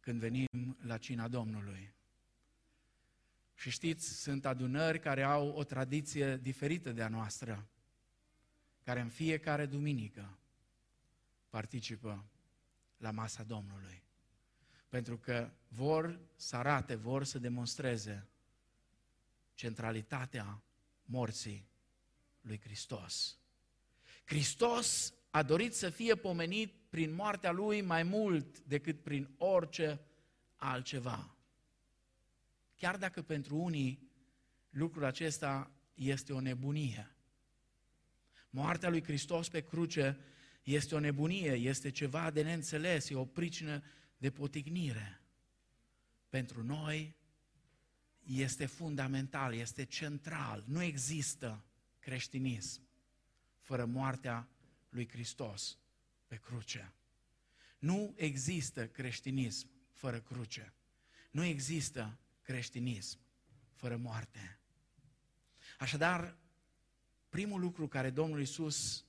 când 0.00 0.20
venim 0.20 0.76
la 0.82 0.98
cina 0.98 1.28
Domnului. 1.28 1.92
Și 3.54 3.70
știți, 3.70 4.20
sunt 4.20 4.46
adunări 4.46 5.00
care 5.00 5.22
au 5.22 5.48
o 5.48 5.64
tradiție 5.64 6.36
diferită 6.36 6.92
de 6.92 7.02
a 7.02 7.08
noastră, 7.08 7.68
care 8.82 9.00
în 9.00 9.08
fiecare 9.08 9.66
duminică 9.66 10.38
participă 11.48 12.24
la 12.96 13.10
masa 13.10 13.42
Domnului. 13.42 14.02
Pentru 14.88 15.18
că 15.18 15.50
vor 15.68 16.20
să 16.36 16.56
arate, 16.56 16.94
vor 16.94 17.24
să 17.24 17.38
demonstreze 17.38 18.26
centralitatea 19.54 20.62
morții 21.04 21.68
lui 22.40 22.60
Hristos. 22.60 23.39
Hristos 24.30 25.14
a 25.30 25.42
dorit 25.42 25.74
să 25.74 25.90
fie 25.90 26.14
pomenit 26.14 26.74
prin 26.90 27.14
moartea 27.14 27.50
lui 27.50 27.80
mai 27.80 28.02
mult 28.02 28.60
decât 28.60 29.02
prin 29.02 29.28
orice 29.36 30.00
altceva. 30.56 31.36
Chiar 32.76 32.96
dacă 32.96 33.22
pentru 33.22 33.56
unii 33.56 34.10
lucrul 34.70 35.04
acesta 35.04 35.70
este 35.94 36.32
o 36.32 36.40
nebunie. 36.40 37.16
Moartea 38.50 38.88
lui 38.88 39.02
Hristos 39.02 39.48
pe 39.48 39.60
cruce 39.60 40.18
este 40.62 40.94
o 40.94 40.98
nebunie, 40.98 41.52
este 41.52 41.90
ceva 41.90 42.30
de 42.30 42.42
neînțeles, 42.42 43.08
e 43.08 43.14
o 43.14 43.24
pricină 43.24 43.82
de 44.18 44.30
potignire. 44.30 45.20
Pentru 46.28 46.62
noi 46.62 47.16
este 48.24 48.66
fundamental, 48.66 49.54
este 49.54 49.84
central. 49.84 50.64
Nu 50.66 50.82
există 50.82 51.64
creștinism 51.98 52.88
fără 53.70 53.84
moartea 53.84 54.48
lui 54.88 55.08
Hristos 55.08 55.78
pe 56.26 56.36
cruce. 56.36 56.92
Nu 57.78 58.14
există 58.16 58.88
creștinism 58.88 59.70
fără 59.92 60.20
cruce. 60.20 60.74
Nu 61.30 61.44
există 61.44 62.18
creștinism 62.42 63.18
fără 63.74 63.96
moarte. 63.96 64.58
Așadar, 65.78 66.36
primul 67.28 67.60
lucru 67.60 67.88
care 67.88 68.10
Domnul 68.10 68.40
Isus 68.40 69.04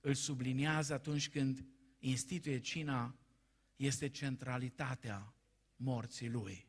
îl 0.00 0.14
subliniază 0.14 0.92
atunci 0.92 1.28
când 1.28 1.64
instituie 1.98 2.60
cina 2.60 3.18
este 3.76 4.08
centralitatea 4.08 5.34
morții 5.76 6.28
Lui. 6.28 6.68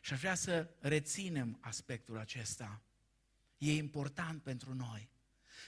Și 0.00 0.12
aș 0.12 0.18
vrea 0.18 0.34
să 0.34 0.74
reținem 0.78 1.58
aspectul 1.60 2.18
acesta. 2.18 2.82
E 3.58 3.74
important 3.74 4.42
pentru 4.42 4.74
noi. 4.74 5.10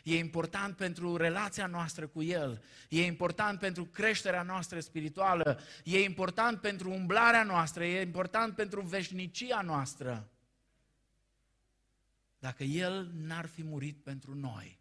E 0.03 0.19
important 0.19 0.77
pentru 0.77 1.17
relația 1.17 1.67
noastră 1.67 2.07
cu 2.07 2.23
El, 2.23 2.63
e 2.89 3.05
important 3.05 3.59
pentru 3.59 3.85
creșterea 3.85 4.43
noastră 4.43 4.81
spirituală, 4.81 5.61
e 5.85 6.03
important 6.03 6.61
pentru 6.61 6.91
umblarea 6.91 7.43
noastră, 7.43 7.85
e 7.85 8.01
important 8.01 8.55
pentru 8.55 8.81
veșnicia 8.81 9.61
noastră. 9.61 10.29
Dacă 12.39 12.65
El 12.65 13.11
n-ar 13.15 13.47
fi 13.47 13.63
murit 13.63 14.03
pentru 14.03 14.35
noi, 14.35 14.79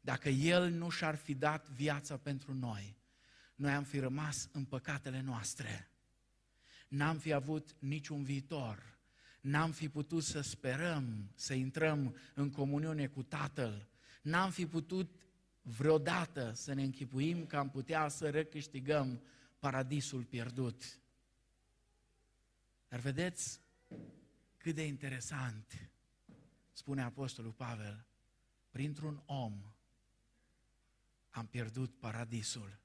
dacă 0.00 0.28
El 0.28 0.70
nu 0.70 0.88
și-ar 0.88 1.16
fi 1.16 1.34
dat 1.34 1.68
viața 1.68 2.16
pentru 2.16 2.54
noi, 2.54 2.96
noi 3.54 3.72
am 3.72 3.84
fi 3.84 3.98
rămas 3.98 4.48
în 4.52 4.64
păcatele 4.64 5.20
noastre. 5.20 5.90
N-am 6.88 7.18
fi 7.18 7.32
avut 7.32 7.74
niciun 7.78 8.22
viitor. 8.22 8.98
N-am 9.40 9.70
fi 9.70 9.88
putut 9.88 10.22
să 10.22 10.40
sperăm 10.40 11.30
să 11.34 11.54
intrăm 11.54 12.16
în 12.34 12.50
comuniune 12.50 13.06
cu 13.06 13.22
Tatăl 13.22 13.88
n-am 14.20 14.50
fi 14.50 14.66
putut 14.66 15.14
vreodată 15.62 16.52
să 16.52 16.72
ne 16.72 16.82
închipuim 16.82 17.46
că 17.46 17.56
am 17.56 17.70
putea 17.70 18.08
să 18.08 18.30
recâștigăm 18.30 19.22
paradisul 19.58 20.24
pierdut. 20.24 21.00
Dar 22.88 23.00
vedeți 23.00 23.60
cât 24.56 24.74
de 24.74 24.86
interesant, 24.86 25.90
spune 26.72 27.02
Apostolul 27.02 27.52
Pavel, 27.52 28.04
printr-un 28.70 29.22
om 29.26 29.62
am 31.30 31.46
pierdut 31.46 31.98
paradisul 31.98 32.78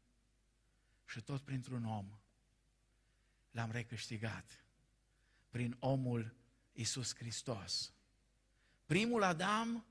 și 1.05 1.21
tot 1.21 1.41
printr-un 1.41 1.85
om 1.85 2.19
l-am 3.51 3.71
recâștigat, 3.71 4.65
prin 5.49 5.75
omul 5.79 6.35
Isus 6.71 7.15
Hristos. 7.15 7.93
Primul 8.85 9.23
Adam 9.23 9.85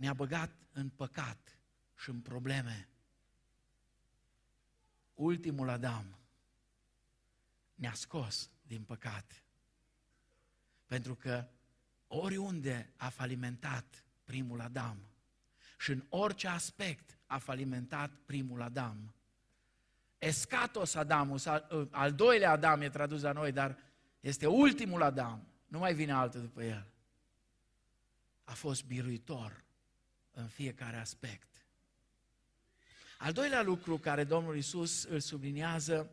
ne-a 0.00 0.12
băgat 0.12 0.50
în 0.72 0.88
păcat 0.88 1.58
și 1.96 2.10
în 2.10 2.20
probleme. 2.20 2.88
Ultimul 5.14 5.68
Adam 5.68 6.18
ne-a 7.74 7.92
scos 7.92 8.50
din 8.62 8.82
păcat. 8.82 9.44
Pentru 10.86 11.14
că 11.14 11.48
oriunde 12.06 12.92
a 12.96 13.08
falimentat 13.08 14.04
primul 14.24 14.60
Adam 14.60 14.98
și 15.78 15.90
în 15.90 16.04
orice 16.08 16.48
aspect 16.48 17.18
a 17.26 17.38
falimentat 17.38 18.10
primul 18.26 18.62
Adam, 18.62 19.14
Escatos 20.18 20.94
Adamus, 20.94 21.46
al, 21.46 21.88
al 21.90 22.12
doilea 22.12 22.50
Adam 22.50 22.80
e 22.80 22.88
tradus 22.90 23.22
la 23.22 23.32
noi, 23.32 23.52
dar 23.52 23.78
este 24.20 24.46
ultimul 24.46 25.02
Adam, 25.02 25.46
nu 25.66 25.78
mai 25.78 25.94
vine 25.94 26.12
altul 26.12 26.40
după 26.40 26.62
el. 26.62 26.90
A 28.44 28.52
fost 28.52 28.84
biruitor 28.84 29.68
în 30.40 30.48
fiecare 30.48 30.96
aspect. 30.96 31.48
Al 33.18 33.32
doilea 33.32 33.62
lucru 33.62 33.98
care 33.98 34.24
Domnul 34.24 34.56
Isus 34.56 35.02
îl 35.02 35.20
subliniază, 35.20 36.10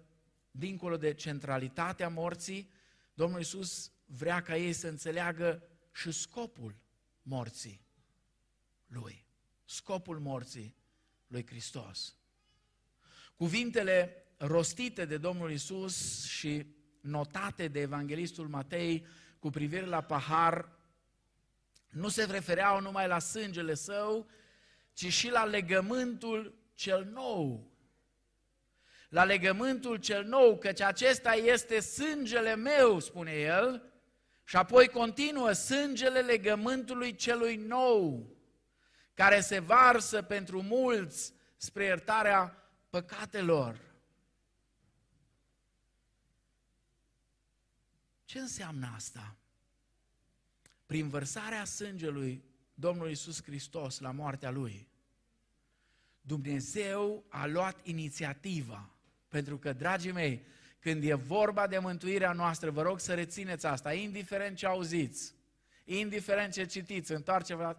dincolo 0.51 0.97
de 0.97 1.13
centralitatea 1.13 2.09
morții, 2.09 2.71
Domnul 3.13 3.39
Isus 3.39 3.91
vrea 4.05 4.41
ca 4.41 4.57
ei 4.57 4.73
să 4.73 4.87
înțeleagă 4.87 5.63
și 5.93 6.11
scopul 6.11 6.75
morții 7.21 7.81
lui. 8.87 9.25
Scopul 9.65 10.19
morții 10.19 10.75
lui 11.27 11.45
Hristos. 11.45 12.15
Cuvintele 13.35 14.25
rostite 14.37 15.05
de 15.05 15.17
Domnul 15.17 15.51
Isus 15.51 16.25
și 16.25 16.65
notate 17.01 17.67
de 17.67 17.79
Evanghelistul 17.79 18.47
Matei 18.47 19.05
cu 19.39 19.49
privire 19.49 19.85
la 19.85 20.01
pahar 20.01 20.76
nu 21.89 22.10
se 22.10 22.23
refereau 22.23 22.82
numai 22.82 23.08
la 23.08 23.19
sângele 23.19 23.73
său, 23.73 24.30
ci 24.93 25.13
și 25.13 25.30
la 25.30 25.43
legământul 25.43 26.56
cel 26.73 27.06
nou. 27.06 27.71
La 29.10 29.23
legământul 29.23 29.97
cel 29.97 30.23
nou, 30.23 30.58
căci 30.58 30.82
acesta 30.82 31.34
este 31.34 31.80
sângele 31.80 32.56
meu, 32.56 33.00
spune 33.00 33.32
el, 33.32 33.91
și 34.43 34.56
apoi 34.56 34.88
continuă 34.88 35.52
sângele 35.52 36.19
legământului 36.19 37.15
celui 37.15 37.56
nou, 37.56 38.36
care 39.13 39.39
se 39.39 39.60
varsă 39.60 40.21
pentru 40.21 40.62
mulți 40.62 41.34
spre 41.58 41.84
iertarea 41.84 42.69
păcatelor. 42.89 43.82
Ce 48.26 48.39
înseamnă 48.39 48.91
asta? 48.95 49.36
Prin 50.88 51.10
vărsarea 51.10 51.63
sângelui 51.63 52.43
Domnului 52.73 53.12
Isus 53.12 53.43
Hristos 53.43 54.00
la 54.00 54.12
moartea 54.12 54.50
Lui, 54.50 54.88
Dumnezeu 56.21 57.26
a 57.30 57.45
luat 57.45 57.80
inițiativa. 57.84 58.89
Pentru 59.28 59.58
că, 59.58 59.73
dragii 59.73 60.12
mei, 60.12 60.45
când 60.80 61.04
e 61.04 61.13
vorba 61.13 61.67
de 61.67 61.78
mântuirea 61.78 62.32
noastră, 62.32 62.69
vă 62.69 62.82
rog 62.82 63.00
să 63.00 63.13
rețineți 63.13 63.65
asta, 63.65 63.93
indiferent 63.93 64.58
ce 64.58 64.65
auziți, 64.65 65.34
indiferent 65.84 66.54
ce 66.54 66.65
citiți, 66.65 67.13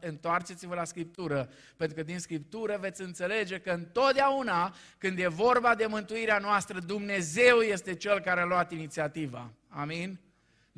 întoarceți-vă 0.01 0.75
la 0.75 0.85
Scriptură, 0.85 1.51
pentru 1.77 1.97
că 1.97 2.03
din 2.03 2.19
Scriptură 2.19 2.79
veți 2.81 3.03
înțelege 3.03 3.59
că 3.59 3.71
întotdeauna 3.71 4.75
când 4.99 5.19
e 5.19 5.29
vorba 5.29 5.75
de 5.75 5.87
mântuirea 5.87 6.39
noastră, 6.39 6.81
Dumnezeu 6.81 7.59
este 7.61 7.95
Cel 7.95 8.21
care 8.21 8.41
a 8.41 8.45
luat 8.45 8.73
inițiativa. 8.73 9.53
Amin? 9.69 10.19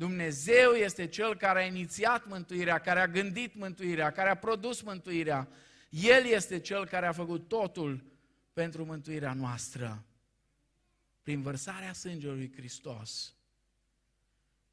Dumnezeu 0.01 0.71
este 0.71 1.07
Cel 1.07 1.35
care 1.35 1.61
a 1.61 1.65
inițiat 1.65 2.27
mântuirea, 2.27 2.79
care 2.79 2.99
a 2.99 3.07
gândit 3.07 3.55
mântuirea, 3.55 4.11
care 4.11 4.29
a 4.29 4.35
produs 4.35 4.81
mântuirea. 4.81 5.47
El 5.89 6.25
este 6.25 6.59
Cel 6.59 6.85
care 6.85 7.05
a 7.05 7.11
făcut 7.11 7.47
totul 7.47 8.03
pentru 8.53 8.85
mântuirea 8.85 9.33
noastră. 9.33 10.05
Prin 11.21 11.41
vărsarea 11.41 11.93
sângelui 11.93 12.51
Hristos, 12.55 13.35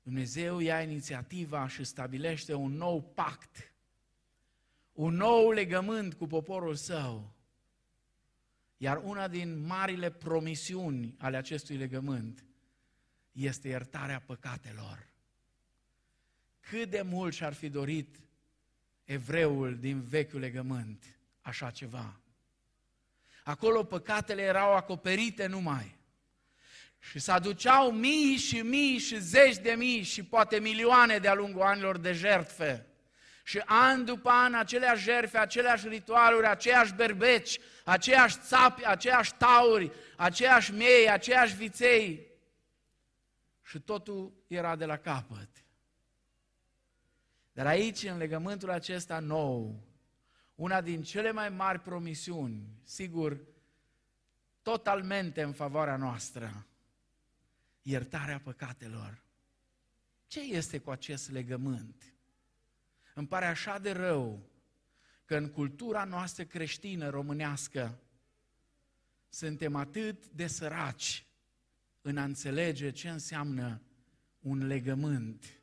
Dumnezeu 0.03 0.59
ia 0.59 0.83
inițiativa 0.83 1.69
și 1.69 1.85
stabilește 1.85 2.55
un 2.55 2.73
nou 2.73 3.03
pact, 3.03 3.73
un 4.93 5.15
nou 5.15 5.51
legământ 5.51 6.15
cu 6.15 6.27
poporul 6.27 6.75
său. 6.75 7.35
Iar 8.77 9.01
una 9.05 9.29
din 9.29 9.67
marile 9.67 10.11
promisiuni 10.11 11.15
ale 11.19 11.37
acestui 11.37 11.77
legământ 11.77 12.45
este 13.33 13.69
iertarea 13.69 14.21
păcatelor. 14.27 15.08
Cât 16.71 16.91
de 16.91 17.03
mult 17.03 17.35
și-ar 17.35 17.53
fi 17.53 17.69
dorit 17.69 18.17
evreul 19.05 19.77
din 19.79 20.03
vechiul 20.03 20.41
legământ 20.41 21.05
așa 21.41 21.71
ceva. 21.71 22.21
Acolo 23.45 23.85
păcatele 23.85 24.43
erau 24.43 24.75
acoperite 24.75 25.47
numai. 25.47 25.97
Și 26.99 27.19
se 27.19 27.31
aduceau 27.31 27.93
mii 27.93 28.37
și 28.37 28.61
mii 28.61 28.99
și 28.99 29.21
zeci 29.21 29.57
de 29.57 29.71
mii 29.71 30.03
și 30.03 30.25
poate 30.25 30.59
milioane 30.59 31.19
de-a 31.19 31.35
lungul 31.35 31.63
anilor 31.63 31.99
de 31.99 32.13
jertfe. 32.13 32.87
Și 33.45 33.63
an 33.65 34.05
după 34.05 34.29
an 34.29 34.55
aceleași 34.55 35.03
jertfe, 35.03 35.39
aceleași 35.39 35.89
ritualuri, 35.89 36.47
aceiași 36.47 36.95
berbeci, 36.95 37.59
aceiași 37.85 38.37
țapi, 38.39 38.85
aceiași 38.85 39.35
tauri, 39.35 39.93
aceiași 40.17 40.73
miei, 40.73 41.11
aceiași 41.11 41.57
viței. 41.57 42.27
Și 43.63 43.79
totul 43.81 44.33
era 44.47 44.77
de 44.77 44.85
la 44.85 44.97
capăt. 44.97 45.49
Dar 47.59 47.67
aici, 47.67 48.03
în 48.03 48.17
legământul 48.17 48.71
acesta 48.71 49.19
nou, 49.19 49.83
una 50.55 50.81
din 50.81 51.03
cele 51.03 51.33
mai 51.33 51.49
mari 51.49 51.81
promisiuni, 51.81 52.69
sigur, 52.83 53.41
totalmente 54.63 55.43
în 55.43 55.53
favoarea 55.53 55.97
noastră, 55.97 56.67
iertarea 57.83 58.41
păcatelor. 58.41 59.23
Ce 60.27 60.41
este 60.41 60.79
cu 60.79 60.91
acest 60.91 61.31
legământ? 61.31 62.15
Îmi 63.15 63.27
pare 63.27 63.47
așa 63.47 63.79
de 63.79 63.93
rău 63.93 64.51
că 65.25 65.37
în 65.37 65.51
cultura 65.51 66.05
noastră 66.05 66.45
creștină 66.45 67.09
românească 67.09 67.99
suntem 69.29 69.75
atât 69.75 70.27
de 70.29 70.47
săraci 70.47 71.27
în 72.03 72.17
a 72.17 72.25
înțelege 72.25 72.91
ce 72.91 73.09
înseamnă 73.09 73.83
un 74.39 74.67
legământ. 74.67 75.58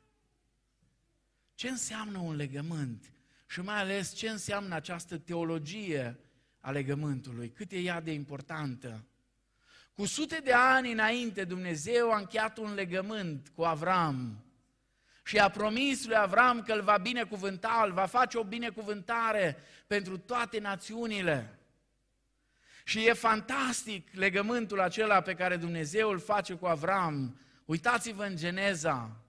Ce 1.56 1.68
înseamnă 1.68 2.18
un 2.18 2.36
legământ? 2.36 3.12
Și 3.46 3.60
mai 3.60 3.80
ales 3.80 4.14
ce 4.14 4.28
înseamnă 4.28 4.74
această 4.74 5.18
teologie 5.18 6.18
a 6.60 6.70
legământului, 6.70 7.50
cât 7.50 7.72
e 7.72 7.78
ea 7.78 8.00
de 8.00 8.12
importantă. 8.12 9.04
Cu 9.94 10.06
sute 10.06 10.40
de 10.44 10.52
ani 10.52 10.92
înainte, 10.92 11.44
Dumnezeu 11.44 12.12
a 12.12 12.18
încheiat 12.18 12.58
un 12.58 12.74
legământ 12.74 13.48
cu 13.54 13.62
Avram 13.62 14.44
și 15.24 15.38
a 15.38 15.48
promis 15.48 16.06
lui 16.06 16.16
Avram 16.16 16.62
că 16.62 16.72
îl 16.72 16.82
va 16.82 16.96
binecuvânta, 16.96 17.82
îl 17.86 17.92
va 17.92 18.06
face 18.06 18.38
o 18.38 18.44
binecuvântare 18.44 19.56
pentru 19.86 20.18
toate 20.18 20.58
națiunile. 20.58 21.58
Și 22.84 23.06
e 23.06 23.12
fantastic 23.12 24.08
legământul 24.12 24.80
acela 24.80 25.20
pe 25.20 25.34
care 25.34 25.56
Dumnezeu 25.56 26.10
îl 26.10 26.18
face 26.18 26.54
cu 26.54 26.66
Avram. 26.66 27.40
Uitați-vă 27.64 28.24
în 28.24 28.36
Geneza. 28.36 29.25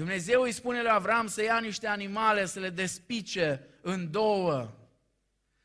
Dumnezeu 0.00 0.42
îi 0.42 0.52
spune 0.52 0.80
lui 0.80 0.90
Avram 0.90 1.26
să 1.26 1.42
ia 1.42 1.58
niște 1.58 1.86
animale, 1.86 2.46
să 2.46 2.60
le 2.60 2.70
despice 2.70 3.66
în 3.80 4.10
două. 4.10 4.70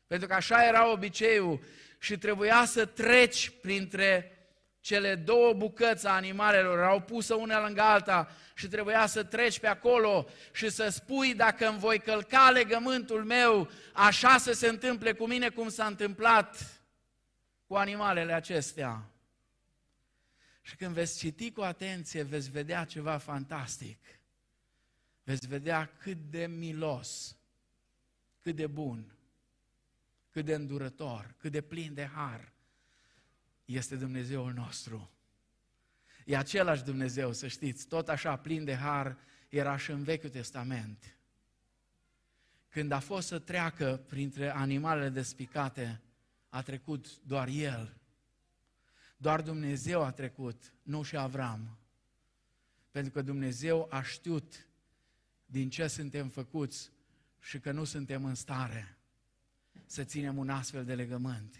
Pentru 0.06 0.28
că 0.28 0.34
așa 0.34 0.66
era 0.66 0.92
obiceiul 0.92 1.60
și 1.98 2.18
trebuia 2.18 2.64
să 2.64 2.86
treci 2.86 3.50
printre 3.60 4.38
cele 4.80 5.14
două 5.14 5.52
bucăți 5.52 6.06
a 6.06 6.10
animalelor, 6.10 6.78
erau 6.78 7.00
puse 7.00 7.34
una 7.34 7.64
lângă 7.64 7.80
alta 7.80 8.30
și 8.54 8.68
trebuia 8.68 9.06
să 9.06 9.24
treci 9.24 9.58
pe 9.58 9.66
acolo 9.66 10.26
și 10.52 10.68
să 10.70 10.88
spui 10.88 11.34
dacă 11.34 11.68
îmi 11.68 11.78
voi 11.78 11.98
călca 11.98 12.50
legământul 12.50 13.24
meu, 13.24 13.70
așa 13.92 14.38
să 14.38 14.52
se 14.52 14.68
întâmple 14.68 15.12
cu 15.12 15.26
mine 15.26 15.48
cum 15.48 15.68
s-a 15.68 15.86
întâmplat 15.86 16.80
cu 17.66 17.74
animalele 17.74 18.32
acestea. 18.32 19.10
Și 20.62 20.76
când 20.76 20.94
veți 20.94 21.18
citi 21.18 21.52
cu 21.52 21.60
atenție, 21.60 22.22
veți 22.22 22.50
vedea 22.50 22.84
ceva 22.84 23.16
fantastic. 23.16 23.98
Veți 25.26 25.46
vedea 25.46 25.86
cât 25.98 26.30
de 26.30 26.46
milos, 26.46 27.36
cât 28.40 28.56
de 28.56 28.66
bun, 28.66 29.16
cât 30.30 30.44
de 30.44 30.54
îndurător, 30.54 31.34
cât 31.38 31.52
de 31.52 31.60
plin 31.60 31.94
de 31.94 32.04
har 32.04 32.52
este 33.64 33.96
Dumnezeul 33.96 34.52
nostru. 34.52 35.10
E 36.24 36.36
același 36.36 36.82
Dumnezeu, 36.82 37.32
să 37.32 37.46
știți, 37.46 37.86
tot 37.86 38.08
așa 38.08 38.36
plin 38.36 38.64
de 38.64 38.74
har 38.74 39.18
era 39.48 39.76
și 39.76 39.90
în 39.90 40.02
Vechiul 40.02 40.30
Testament. 40.30 41.16
Când 42.68 42.90
a 42.90 42.98
fost 42.98 43.26
să 43.26 43.38
treacă 43.38 44.04
printre 44.08 44.50
animalele 44.50 45.08
despicate, 45.08 46.00
a 46.48 46.62
trecut 46.62 47.20
doar 47.22 47.48
el. 47.48 47.96
Doar 49.16 49.42
Dumnezeu 49.42 50.02
a 50.02 50.12
trecut, 50.12 50.72
nu 50.82 51.02
și 51.02 51.16
Avram. 51.16 51.78
Pentru 52.90 53.12
că 53.12 53.22
Dumnezeu 53.22 53.88
a 53.90 54.02
știut 54.02 54.66
din 55.46 55.70
ce 55.70 55.86
suntem 55.86 56.28
făcuți 56.28 56.90
și 57.40 57.58
că 57.58 57.72
nu 57.72 57.84
suntem 57.84 58.24
în 58.24 58.34
stare 58.34 58.98
să 59.86 60.04
ținem 60.04 60.36
un 60.38 60.50
astfel 60.50 60.84
de 60.84 60.94
legământ. 60.94 61.56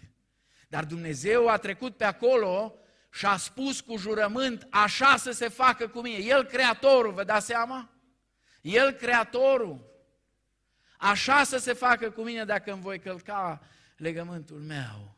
Dar 0.67 0.85
Dumnezeu 0.85 1.47
a 1.47 1.57
trecut 1.57 1.97
pe 1.97 2.03
acolo 2.03 2.75
și 3.11 3.25
a 3.25 3.37
spus 3.37 3.81
cu 3.81 3.97
jurământ, 3.97 4.67
așa 4.69 5.17
să 5.17 5.31
se 5.31 5.47
facă 5.47 5.87
cu 5.87 6.01
mine. 6.01 6.17
El 6.17 6.43
creatorul, 6.43 7.13
vă 7.13 7.23
dați 7.23 7.45
seama? 7.45 7.89
El 8.61 8.91
creatorul. 8.91 9.85
Așa 10.97 11.43
să 11.43 11.57
se 11.57 11.73
facă 11.73 12.11
cu 12.11 12.21
mine 12.21 12.45
dacă 12.45 12.71
îmi 12.71 12.81
voi 12.81 12.99
călca 12.99 13.61
legământul 13.97 14.59
meu. 14.59 15.15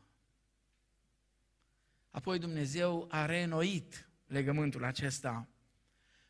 Apoi 2.10 2.38
Dumnezeu 2.38 3.06
a 3.10 3.26
reînnoit 3.26 4.08
legământul 4.26 4.84
acesta 4.84 5.48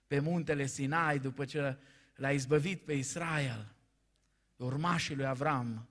pe 0.06 0.18
muntele 0.18 0.66
Sinai 0.66 1.18
după 1.18 1.44
ce 1.44 1.78
l-a 2.20 2.32
izbăvit 2.32 2.80
pe 2.80 2.92
Israel, 2.92 3.74
urmașii 4.56 5.14
lui 5.14 5.26
Avram, 5.26 5.88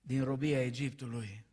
din 0.00 0.24
robia 0.24 0.62
Egiptului. 0.62 1.44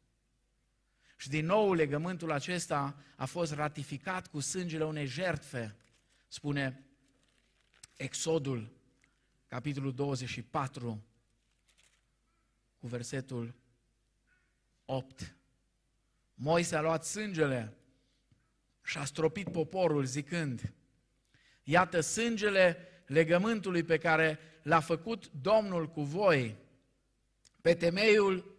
Și 1.18 1.30
din 1.30 1.46
nou 1.46 1.74
legământul 1.74 2.32
acesta 2.32 2.96
a 3.16 3.26
fost 3.26 3.54
ratificat 3.54 4.28
cu 4.28 4.40
sângele 4.40 4.86
unei 4.86 5.06
jertfe, 5.06 5.76
spune 6.28 6.86
Exodul, 7.96 8.72
capitolul 9.48 9.94
24, 9.94 11.04
cu 12.80 12.88
versetul 12.88 13.54
8. 14.86 15.36
Moise 16.34 16.76
a 16.76 16.82
luat 16.82 17.06
sângele 17.06 17.74
și 18.84 18.98
a 18.98 19.06
stropit 19.06 19.52
poporul 19.52 20.06
zicând, 20.06 20.74
iată 21.64 22.00
sângele 22.00 22.88
legământului 23.08 23.84
pe 23.84 23.98
care 23.98 24.40
l-a 24.62 24.80
făcut 24.80 25.32
Domnul 25.32 25.88
cu 25.88 26.02
voi, 26.04 26.56
pe 27.62 27.76
temeiul 27.76 28.56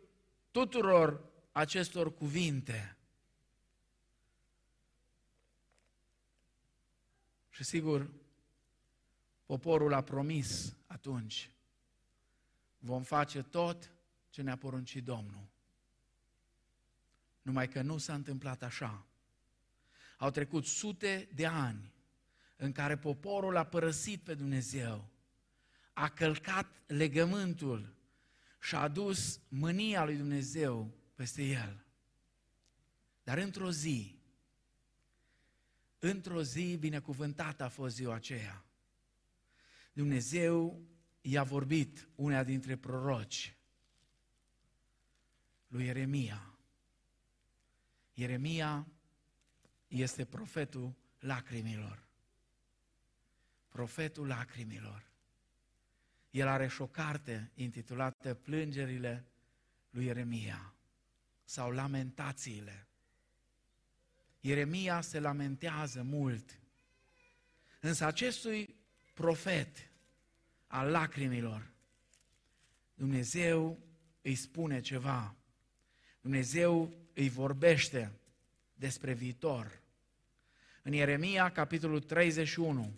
tuturor 0.50 1.24
acestor 1.52 2.14
cuvinte. 2.14 2.96
Și 7.50 7.64
sigur, 7.64 8.10
poporul 9.46 9.92
a 9.92 10.02
promis 10.02 10.76
atunci, 10.86 11.50
vom 12.78 13.02
face 13.02 13.42
tot 13.42 13.90
ce 14.30 14.42
ne-a 14.42 14.56
poruncit 14.56 15.04
Domnul. 15.04 15.48
Numai 17.42 17.68
că 17.68 17.82
nu 17.82 17.98
s-a 17.98 18.14
întâmplat 18.14 18.62
așa. 18.62 19.06
Au 20.18 20.30
trecut 20.30 20.64
sute 20.64 21.28
de 21.34 21.46
ani 21.46 21.92
în 22.60 22.72
care 22.72 22.96
poporul 22.96 23.56
a 23.56 23.64
părăsit 23.64 24.20
pe 24.20 24.34
Dumnezeu, 24.34 25.08
a 25.92 26.08
călcat 26.08 26.82
legământul 26.86 27.94
și 28.60 28.74
a 28.74 28.80
adus 28.80 29.40
mânia 29.48 30.04
lui 30.04 30.16
Dumnezeu 30.16 30.94
peste 31.14 31.42
el. 31.42 31.84
Dar 33.22 33.38
într-o 33.38 33.70
zi, 33.70 34.18
într-o 35.98 36.42
zi 36.42 36.76
binecuvântată 36.76 37.64
a 37.64 37.68
fost 37.68 37.94
ziua 37.94 38.14
aceea. 38.14 38.64
Dumnezeu 39.92 40.82
i-a 41.20 41.42
vorbit 41.42 42.08
unea 42.14 42.44
dintre 42.44 42.76
proroci, 42.76 43.56
lui 45.66 45.84
Ieremia. 45.84 46.58
Ieremia 48.12 48.86
este 49.86 50.24
profetul 50.24 50.94
lacrimilor. 51.18 52.07
Profetul 53.78 54.26
lacrimilor. 54.26 55.10
El 56.30 56.48
are 56.48 56.66
și 56.66 56.80
o 56.82 56.86
carte 56.86 57.50
intitulată 57.54 58.34
Plângerile 58.34 59.24
lui 59.90 60.04
Ieremia 60.04 60.74
sau 61.44 61.70
lamentațiile. 61.70 62.86
Ieremia 64.40 65.00
se 65.00 65.20
lamentează 65.20 66.02
mult, 66.02 66.58
însă 67.80 68.04
acestui 68.04 68.76
profet 69.14 69.90
al 70.66 70.90
lacrimilor, 70.90 71.70
Dumnezeu 72.94 73.78
îi 74.22 74.34
spune 74.34 74.80
ceva. 74.80 75.34
Dumnezeu 76.20 76.94
îi 77.14 77.28
vorbește 77.28 78.12
despre 78.74 79.12
viitor. 79.12 79.80
În 80.82 80.92
Ieremia, 80.92 81.52
capitolul 81.52 82.00
31, 82.00 82.94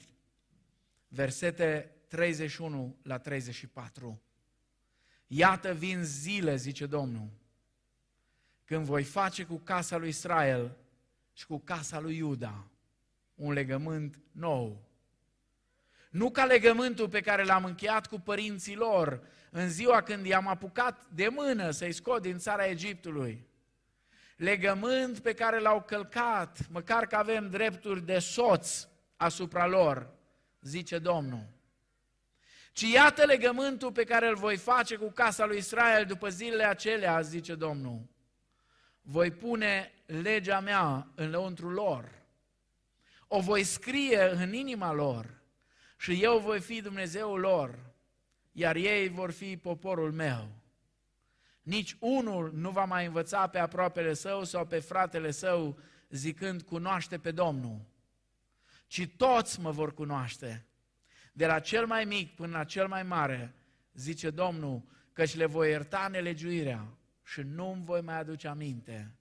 versete 1.13 1.91
31 2.09 2.97
la 3.03 3.19
34. 3.19 4.23
Iată 5.27 5.75
vin 5.75 6.03
zile, 6.03 6.57
zice 6.57 6.87
Domnul, 6.87 7.29
când 8.65 8.85
voi 8.85 9.05
face 9.05 9.45
cu 9.45 9.57
casa 9.57 9.97
lui 9.97 10.09
Israel 10.09 10.77
și 11.33 11.47
cu 11.47 11.59
casa 11.59 12.01
lui 12.01 12.17
Iuda 12.17 12.65
un 13.35 13.53
legământ 13.53 14.19
nou. 14.33 14.89
Nu 16.11 16.31
ca 16.31 16.45
legământul 16.45 17.09
pe 17.09 17.21
care 17.21 17.45
l-am 17.45 17.65
încheiat 17.65 18.07
cu 18.07 18.21
părinții 18.21 18.75
lor 18.75 19.27
în 19.51 19.69
ziua 19.69 20.03
când 20.03 20.27
i-am 20.27 20.47
apucat 20.47 21.07
de 21.15 21.29
mână 21.29 21.71
să-i 21.71 21.93
scot 21.93 22.23
din 22.23 22.39
țara 22.39 22.67
Egiptului. 22.67 23.47
Legământ 24.37 25.19
pe 25.19 25.33
care 25.33 25.59
l-au 25.59 25.83
călcat, 25.83 26.69
măcar 26.71 27.07
că 27.07 27.17
avem 27.17 27.51
drepturi 27.51 28.07
de 28.07 28.19
soț 28.19 28.89
asupra 29.17 29.67
lor, 29.67 30.11
zice 30.61 30.99
Domnul. 30.99 31.47
Ci 32.73 32.83
iată 32.83 33.25
legământul 33.25 33.93
pe 33.93 34.05
care 34.05 34.29
îl 34.29 34.37
voi 34.37 34.57
face 34.57 34.97
cu 34.97 35.11
casa 35.11 35.47
lui 35.47 35.57
Israel 35.57 36.05
după 36.05 36.29
zilele 36.29 36.65
acelea, 36.65 37.21
zice 37.21 37.55
Domnul. 37.55 38.03
Voi 39.03 39.31
pune 39.31 39.93
legea 40.07 40.61
mea 40.61 41.09
în 41.15 41.31
lăuntru 41.31 41.71
lor. 41.71 42.19
O 43.27 43.41
voi 43.41 43.63
scrie 43.65 44.31
în 44.31 44.53
inima 44.53 44.93
lor 44.93 45.41
și 45.97 46.23
eu 46.23 46.39
voi 46.39 46.61
fi 46.61 46.81
Dumnezeul 46.81 47.41
lor, 47.41 47.79
iar 48.53 48.77
ei 48.77 49.09
vor 49.09 49.31
fi 49.31 49.57
poporul 49.57 50.13
meu. 50.13 50.49
Nici 51.63 51.97
unul 51.99 52.53
nu 52.55 52.71
va 52.71 52.85
mai 52.85 53.07
învăța 53.07 53.47
pe 53.47 53.59
aproapele 53.59 54.13
său 54.13 54.45
sau 54.45 54.67
pe 54.67 54.79
fratele 54.79 55.31
său 55.31 55.79
zicând 56.09 56.63
cunoaște 56.63 57.19
pe 57.19 57.31
Domnul, 57.31 57.81
ci 58.91 59.09
toți 59.17 59.61
mă 59.61 59.71
vor 59.71 59.95
cunoaște, 59.95 60.67
de 61.33 61.47
la 61.47 61.61
cel 61.61 61.87
mai 61.87 62.05
mic 62.05 62.35
până 62.35 62.57
la 62.57 62.65
cel 62.65 62.89
mai 62.89 63.03
mare, 63.03 63.55
zice 63.93 64.31
Domnul, 64.31 64.83
căci 65.13 65.35
le 65.35 65.47
voi 65.47 65.71
ierta 65.71 66.09
nelegiuirea 66.09 66.87
și 67.25 67.41
nu 67.41 67.73
îmi 67.73 67.85
voi 67.85 68.01
mai 68.01 68.17
aduce 68.17 68.49
aminte 68.49 69.15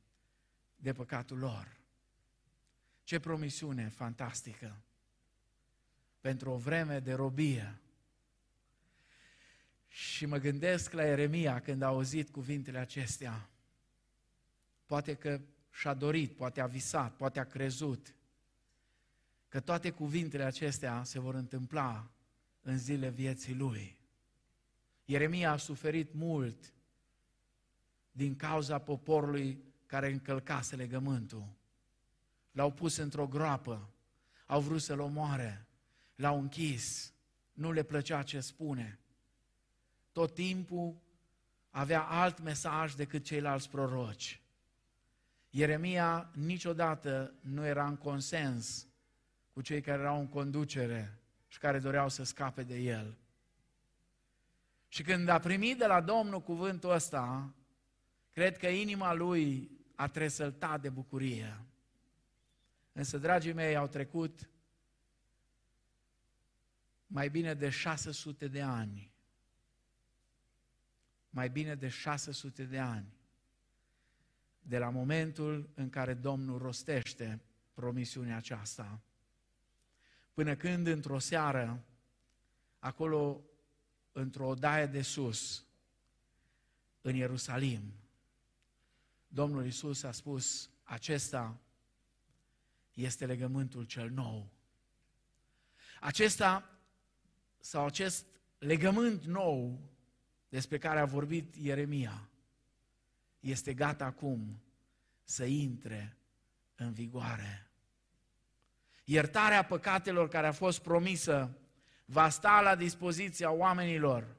de 0.76 0.94
păcatul 0.94 1.38
lor. 1.38 1.78
Ce 3.04 3.20
promisiune 3.20 3.90
fantastică! 3.90 4.82
Pentru 6.20 6.52
o 6.52 6.58
vreme 6.58 7.00
de 7.00 7.14
robie. 7.14 7.80
Și 9.88 10.26
mă 10.26 10.38
gândesc 10.38 10.92
la 10.92 11.06
Eremia 11.06 11.60
când 11.60 11.82
a 11.82 11.88
auzit 11.88 12.30
cuvintele 12.30 12.78
acestea. 12.78 13.50
Poate 14.86 15.16
că 15.16 15.42
și-a 15.72 15.94
dorit, 15.94 16.36
poate 16.36 16.62
a 16.62 16.68
visat, 16.68 17.16
poate 17.16 17.40
a 17.40 17.46
crezut 17.46 18.14
că 19.50 19.60
toate 19.60 19.92
cuvintele 19.92 20.44
acestea 20.44 21.04
se 21.04 21.20
vor 21.20 21.36
întâmpla 21.36 22.12
în 22.62 22.78
zile 22.78 23.10
vieții 23.10 23.56
lui. 23.56 23.98
Ieremia 25.06 25.52
a 25.52 25.58
suferit 25.58 26.14
mult 26.14 26.74
din 28.12 28.36
cauza 28.36 28.80
poporului 28.80 29.64
care 29.86 30.12
încălcase 30.12 30.76
legământul. 30.76 31.48
L-au 32.52 32.72
pus 32.72 32.96
într-o 32.96 33.28
groapă, 33.28 33.90
au 34.46 34.62
vrut 34.62 34.82
să-l 34.82 35.00
omoare, 35.00 35.68
l-au 36.16 36.40
închis, 36.40 37.14
nu 37.54 37.72
le 37.72 37.84
plăcea 37.84 38.24
ce 38.24 38.40
spune. 38.40 39.00
Tot 40.12 40.34
timpul 40.34 40.96
avea 41.70 42.02
alt 42.02 42.40
mesaj 42.40 42.94
decât 42.94 43.24
ceilalți 43.24 43.70
proroci. 43.70 44.42
Ieremia 45.50 46.32
niciodată 46.34 47.34
nu 47.42 47.66
era 47.66 47.88
în 47.88 47.98
consens 47.98 48.89
cu 49.60 49.66
cei 49.66 49.82
care 49.82 50.02
erau 50.02 50.20
în 50.20 50.28
conducere 50.28 51.20
și 51.48 51.60
care 51.60 51.80
doreau 51.80 52.10
să 52.10 52.24
scape 52.24 52.64
de 52.64 52.78
el. 52.78 53.18
Și 54.88 55.04
când 55.04 55.28
a 55.28 55.40
primit 55.40 55.78
de 55.78 55.86
la 55.86 56.02
Domnul 56.02 56.42
cuvântul 56.42 56.92
ăsta, 56.92 57.54
cred 58.32 58.58
că 58.58 58.68
inima 58.68 59.14
lui 59.14 59.72
a 59.96 60.08
tresăltat 60.08 60.82
de 60.82 60.90
bucurie. 60.90 61.62
Însă, 62.92 63.18
dragii 63.18 63.54
mei, 63.54 63.76
au 63.76 63.88
trecut 63.88 64.50
mai 67.08 67.30
bine 67.30 67.54
de 67.54 67.70
600 67.70 68.48
de 68.48 68.62
ani. 68.62 69.12
Mai 71.30 71.50
bine 71.50 71.76
de 71.76 71.88
600 71.88 72.64
de 72.64 72.80
ani. 72.80 73.14
De 74.60 74.78
la 74.78 74.90
momentul 74.90 75.70
în 75.74 75.90
care 75.90 76.14
Domnul 76.14 76.58
rostește 76.58 77.42
promisiunea 77.74 78.38
aceasta. 78.38 79.02
Până 80.40 80.56
când, 80.56 80.88
într-o 80.88 81.20
seară, 81.20 81.86
acolo, 82.80 83.42
într-o 84.12 84.48
odaie 84.48 84.86
de 84.86 85.02
sus, 85.02 85.66
în 87.02 87.16
Ierusalim, 87.16 87.94
Domnul 89.28 89.66
Isus 89.66 90.04
a 90.04 90.12
spus, 90.12 90.70
acesta 90.84 91.60
este 92.94 93.26
legământul 93.26 93.84
cel 93.84 94.10
nou. 94.10 94.50
Acesta 96.00 96.80
sau 97.58 97.86
acest 97.86 98.26
legământ 98.58 99.24
nou 99.24 99.80
despre 100.50 100.78
care 100.78 101.00
a 101.00 101.06
vorbit 101.06 101.56
Ieremia 101.56 102.30
este 103.40 103.74
gata 103.74 104.06
acum 104.06 104.62
să 105.24 105.46
intre 105.46 106.18
în 106.76 106.94
vigoare. 106.94 107.69
Iertarea 109.10 109.64
păcatelor 109.64 110.28
care 110.28 110.48
a 110.48 110.52
fost 110.52 110.82
promisă 110.82 111.58
va 112.06 112.30
sta 112.30 112.62
la 112.62 112.76
dispoziția 112.76 113.52
oamenilor, 113.52 114.36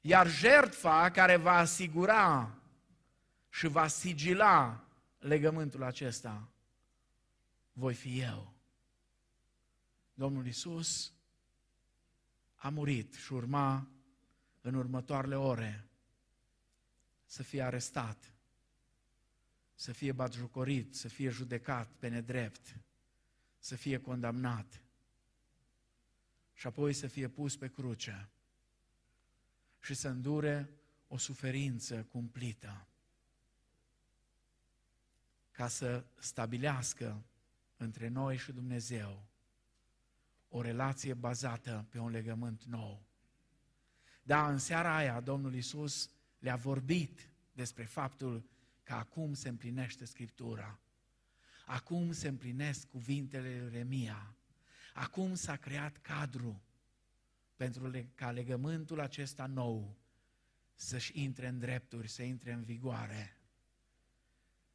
iar 0.00 0.28
jertfa 0.28 1.10
care 1.10 1.36
va 1.36 1.56
asigura 1.56 2.54
și 3.48 3.66
va 3.66 3.86
sigila 3.86 4.84
legământul 5.18 5.82
acesta 5.82 6.48
voi 7.72 7.94
fi 7.94 8.20
eu. 8.20 8.54
Domnul 10.14 10.46
Isus 10.46 11.12
a 12.54 12.68
murit 12.68 13.14
și 13.14 13.32
urma 13.32 13.88
în 14.60 14.74
următoarele 14.74 15.36
ore 15.36 15.88
să 17.24 17.42
fie 17.42 17.62
arestat, 17.62 18.32
să 19.74 19.92
fie 19.92 20.12
batjucorit, 20.12 20.94
să 20.94 21.08
fie 21.08 21.28
judecat 21.28 21.88
pe 21.98 22.08
nedrept, 22.08 22.76
să 23.64 23.76
fie 23.76 24.00
condamnat 24.00 24.82
și 26.52 26.66
apoi 26.66 26.92
să 26.92 27.06
fie 27.06 27.28
pus 27.28 27.56
pe 27.56 27.68
cruce 27.68 28.28
și 29.80 29.94
să 29.94 30.08
îndure 30.08 30.70
o 31.08 31.16
suferință 31.16 32.04
cumplită 32.04 32.86
ca 35.50 35.68
să 35.68 36.04
stabilească 36.18 37.24
între 37.76 38.08
noi 38.08 38.36
și 38.36 38.52
Dumnezeu 38.52 39.26
o 40.48 40.60
relație 40.60 41.14
bazată 41.14 41.86
pe 41.88 41.98
un 41.98 42.10
legământ 42.10 42.62
nou. 42.64 43.06
Da, 44.22 44.48
în 44.48 44.58
seara 44.58 44.96
aia 44.96 45.20
Domnul 45.20 45.54
Isus 45.54 46.10
le-a 46.38 46.56
vorbit 46.56 47.28
despre 47.52 47.84
faptul 47.84 48.48
că 48.82 48.92
acum 48.92 49.34
se 49.34 49.48
împlinește 49.48 50.04
Scriptura. 50.04 50.78
Acum 51.64 52.12
se 52.12 52.28
împlinesc 52.28 52.88
cuvintele 52.88 53.60
lui 53.60 53.70
Remia. 53.70 54.34
Acum 54.94 55.34
s-a 55.34 55.56
creat 55.56 55.96
cadru 55.96 56.62
pentru 57.56 58.10
ca 58.14 58.30
legământul 58.30 59.00
acesta 59.00 59.46
nou 59.46 59.96
să-și 60.74 61.22
intre 61.22 61.48
în 61.48 61.58
drepturi, 61.58 62.08
să 62.08 62.22
intre 62.22 62.52
în 62.52 62.62
vigoare. 62.62 63.36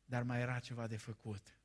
Dar 0.05 0.23
mai 0.23 0.39
era 0.39 0.59
ceva 0.59 0.87
de 0.87 0.97
făcut. 0.97 1.57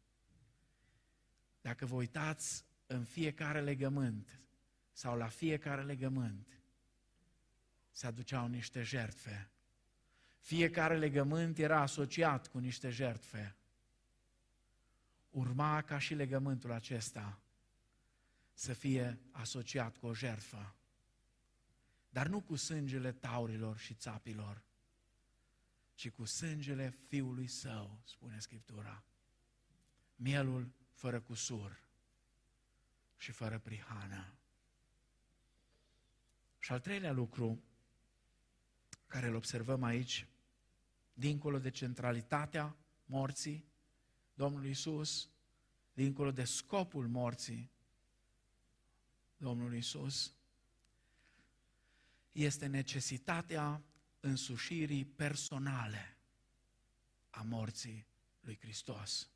Dacă 1.61 1.87
vă 1.87 1.95
uitați 1.95 2.65
în 2.87 3.05
fiecare 3.05 3.61
legământ 3.61 4.41
sau 4.93 5.17
la 5.17 5.29
fiecare 5.29 5.83
legământ, 5.83 6.49
se 7.91 8.07
aduceau 8.07 8.47
niște 8.47 8.83
jertfe. 8.83 9.51
Fiecare 10.39 10.99
legământ 10.99 11.59
era 11.59 11.81
asociat 11.81 12.49
cu 12.49 12.59
niște 12.59 12.91
jertfe. 12.91 13.57
Urma 15.35 15.83
ca 15.83 15.99
și 15.99 16.15
legământul 16.15 16.73
acesta 16.73 17.41
să 18.53 18.73
fie 18.73 19.19
asociat 19.31 19.97
cu 19.97 20.07
o 20.07 20.15
jertfă. 20.15 20.75
Dar 22.09 22.27
nu 22.27 22.41
cu 22.41 22.57
sângele 22.57 23.13
taurilor 23.13 23.79
și 23.79 23.95
țapilor, 23.95 24.63
ci 25.95 26.11
cu 26.11 26.25
sângele 26.25 26.99
Fiului 27.09 27.47
Său, 27.47 28.01
spune 28.05 28.39
Scriptura. 28.39 29.05
Mielul 30.17 30.73
fără 30.93 31.21
cusur 31.21 31.83
și 33.17 33.33
fără 33.33 33.59
prihană. 33.59 34.35
Și 36.59 36.73
al 36.73 36.81
treilea 36.81 37.13
lucru 37.13 37.63
care 39.07 39.27
îl 39.27 39.35
observăm 39.35 39.83
aici, 39.83 40.27
dincolo 41.13 41.59
de 41.59 41.71
centralitatea 41.71 42.77
morții 43.05 43.73
Domnului 44.35 44.71
Isus, 44.71 45.29
dincolo 45.93 46.31
de 46.31 46.45
scopul 46.45 47.09
morții 47.09 47.71
Domnului 49.37 49.79
Isus, 49.79 50.35
este 52.33 52.67
necesitatea 52.67 53.83
însușirii 54.21 55.05
personale 55.05 56.17
a 57.31 57.43
morții 57.43 58.07
lui 58.41 58.59
Hristos. 58.61 59.29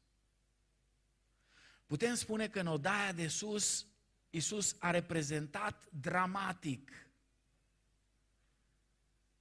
Putem 1.87 2.15
spune 2.15 2.49
că 2.49 2.61
în 2.61 2.67
odaia 2.67 3.13
de 3.13 3.29
sus, 3.29 3.87
Isus 4.31 4.77
a 4.79 4.91
reprezentat 4.91 5.89
dramatic 5.93 6.91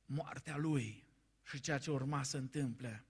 moartea 0.05 0.57
lui 0.57 1.03
și 1.43 1.59
ceea 1.59 1.77
ce 1.77 1.91
urma 1.91 2.23
să 2.23 2.37
întâmple. 2.37 3.06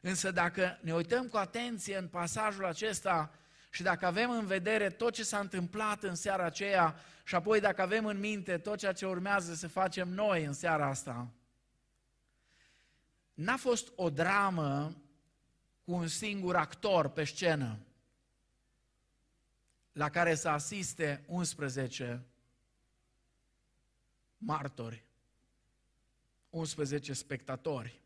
Însă 0.00 0.30
dacă 0.30 0.78
ne 0.80 0.94
uităm 0.94 1.26
cu 1.28 1.36
atenție 1.36 1.96
în 1.96 2.08
pasajul 2.08 2.64
acesta 2.64 3.30
și 3.70 3.82
dacă 3.82 4.06
avem 4.06 4.30
în 4.30 4.46
vedere 4.46 4.90
tot 4.90 5.12
ce 5.12 5.22
s-a 5.22 5.38
întâmplat 5.38 6.02
în 6.02 6.14
seara 6.14 6.44
aceea 6.44 6.96
și 7.24 7.34
apoi 7.34 7.60
dacă 7.60 7.82
avem 7.82 8.06
în 8.06 8.18
minte 8.18 8.58
tot 8.58 8.78
ceea 8.78 8.92
ce 8.92 9.06
urmează 9.06 9.54
să 9.54 9.68
facem 9.68 10.08
noi 10.08 10.44
în 10.44 10.52
seara 10.52 10.86
asta, 10.86 11.28
n-a 13.34 13.56
fost 13.56 13.92
o 13.94 14.10
dramă 14.10 14.96
cu 15.84 15.92
un 15.92 16.06
singur 16.06 16.56
actor 16.56 17.08
pe 17.08 17.24
scenă 17.24 17.78
la 19.92 20.10
care 20.10 20.34
să 20.34 20.48
asiste 20.48 21.24
11 21.26 22.24
martori, 24.36 25.04
11 26.50 27.12
spectatori 27.12 28.00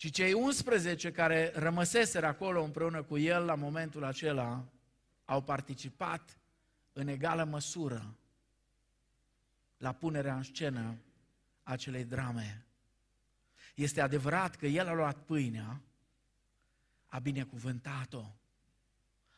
ci 0.00 0.10
cei 0.10 0.32
11 0.32 1.12
care 1.12 1.52
rămăseseră 1.54 2.26
acolo 2.26 2.62
împreună 2.62 3.02
cu 3.02 3.18
el 3.18 3.44
la 3.44 3.54
momentul 3.54 4.04
acela 4.04 4.68
au 5.24 5.42
participat 5.42 6.38
în 6.92 7.08
egală 7.08 7.44
măsură 7.44 8.16
la 9.76 9.92
punerea 9.92 10.36
în 10.36 10.42
scenă 10.42 10.96
acelei 11.62 12.04
drame. 12.04 12.66
Este 13.74 14.00
adevărat 14.00 14.56
că 14.56 14.66
el 14.66 14.88
a 14.88 14.92
luat 14.92 15.24
pâinea, 15.24 15.80
a 17.08 17.18
binecuvântat-o, 17.18 18.24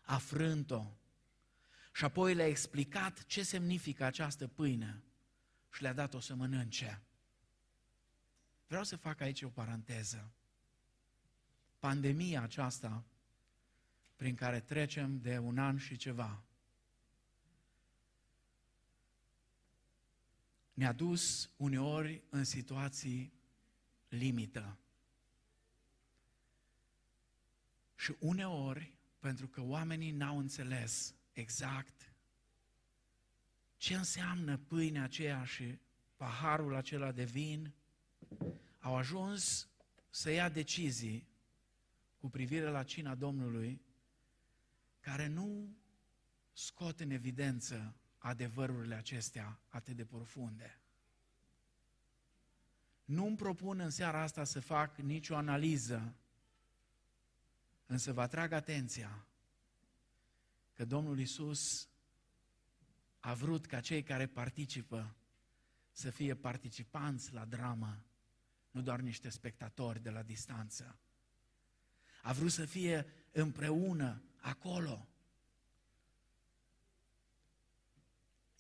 a 0.03 0.19
frânt-o 0.19 0.85
și 1.93 2.05
apoi 2.05 2.35
le-a 2.35 2.47
explicat 2.47 3.25
ce 3.25 3.43
semnifică 3.43 4.05
această 4.05 4.47
pâine 4.47 5.03
și 5.73 5.83
le-a 5.83 5.93
dat-o 5.93 6.21
să 6.21 6.35
mănânce. 6.35 7.03
Vreau 8.67 8.85
să 8.85 8.97
fac 8.97 9.21
aici 9.21 9.43
o 9.43 9.49
paranteză 9.49 10.33
pandemia 11.83 12.43
aceasta 12.43 13.05
prin 14.17 14.35
care 14.35 14.61
trecem 14.61 15.21
de 15.21 15.39
un 15.39 15.59
an 15.59 15.79
și 15.79 15.97
ceva, 15.97 16.43
ne-a 20.75 20.93
dus 20.93 21.51
uneori 21.57 22.23
în 22.29 22.45
situații 22.45 23.33
limită. 24.09 24.79
Și 27.95 28.15
uneori, 28.19 28.95
pentru 29.19 29.49
că 29.49 29.61
oamenii 29.61 30.11
n-au 30.11 30.39
înțeles 30.39 31.15
exact 31.33 32.13
ce 33.77 33.95
înseamnă 33.95 34.57
pâinea 34.57 35.03
aceea 35.03 35.45
și 35.45 35.79
paharul 36.17 36.75
acela 36.75 37.13
de 37.13 37.25
vin, 37.25 37.73
au 38.81 38.97
ajuns 38.97 39.69
să 40.11 40.31
ia 40.31 40.49
decizii 40.49 41.31
cu 42.23 42.31
privire 42.31 42.69
la 42.69 42.83
cina 42.83 43.15
Domnului, 43.15 43.83
care 45.01 45.27
nu 45.27 45.77
scot 46.53 47.01
în 47.01 47.11
evidență 47.11 47.97
adevărurile 48.19 48.95
acestea 48.95 49.61
atât 49.69 49.97
de 49.97 50.05
profunde. 50.05 50.81
Nu 53.05 53.27
îmi 53.27 53.37
propun 53.37 53.79
în 53.79 53.91
seara 53.91 54.21
asta 54.21 54.45
să 54.45 54.61
fac 54.61 54.97
nicio 54.97 55.37
analiză, 55.37 56.15
însă 57.87 58.13
vă 58.13 58.21
atrag 58.21 58.53
atenția 58.53 59.27
că 60.73 60.85
Domnul 60.85 61.21
Isus 61.21 61.89
a 63.21 63.35
vrut 63.35 63.67
ca 63.67 63.81
cei 63.81 64.03
care 64.03 64.27
participă 64.27 65.17
să 65.93 66.11
fie 66.11 66.35
participanți 66.35 67.33
la 67.33 67.45
dramă, 67.45 68.05
nu 68.71 68.83
doar 68.83 69.01
niște 69.01 69.29
spectatori 69.29 70.03
de 70.03 70.11
la 70.11 70.23
distanță. 70.23 70.97
A 72.23 72.33
vrut 72.33 72.53
să 72.53 72.65
fie 72.65 73.07
împreună 73.33 74.23
acolo. 74.37 75.07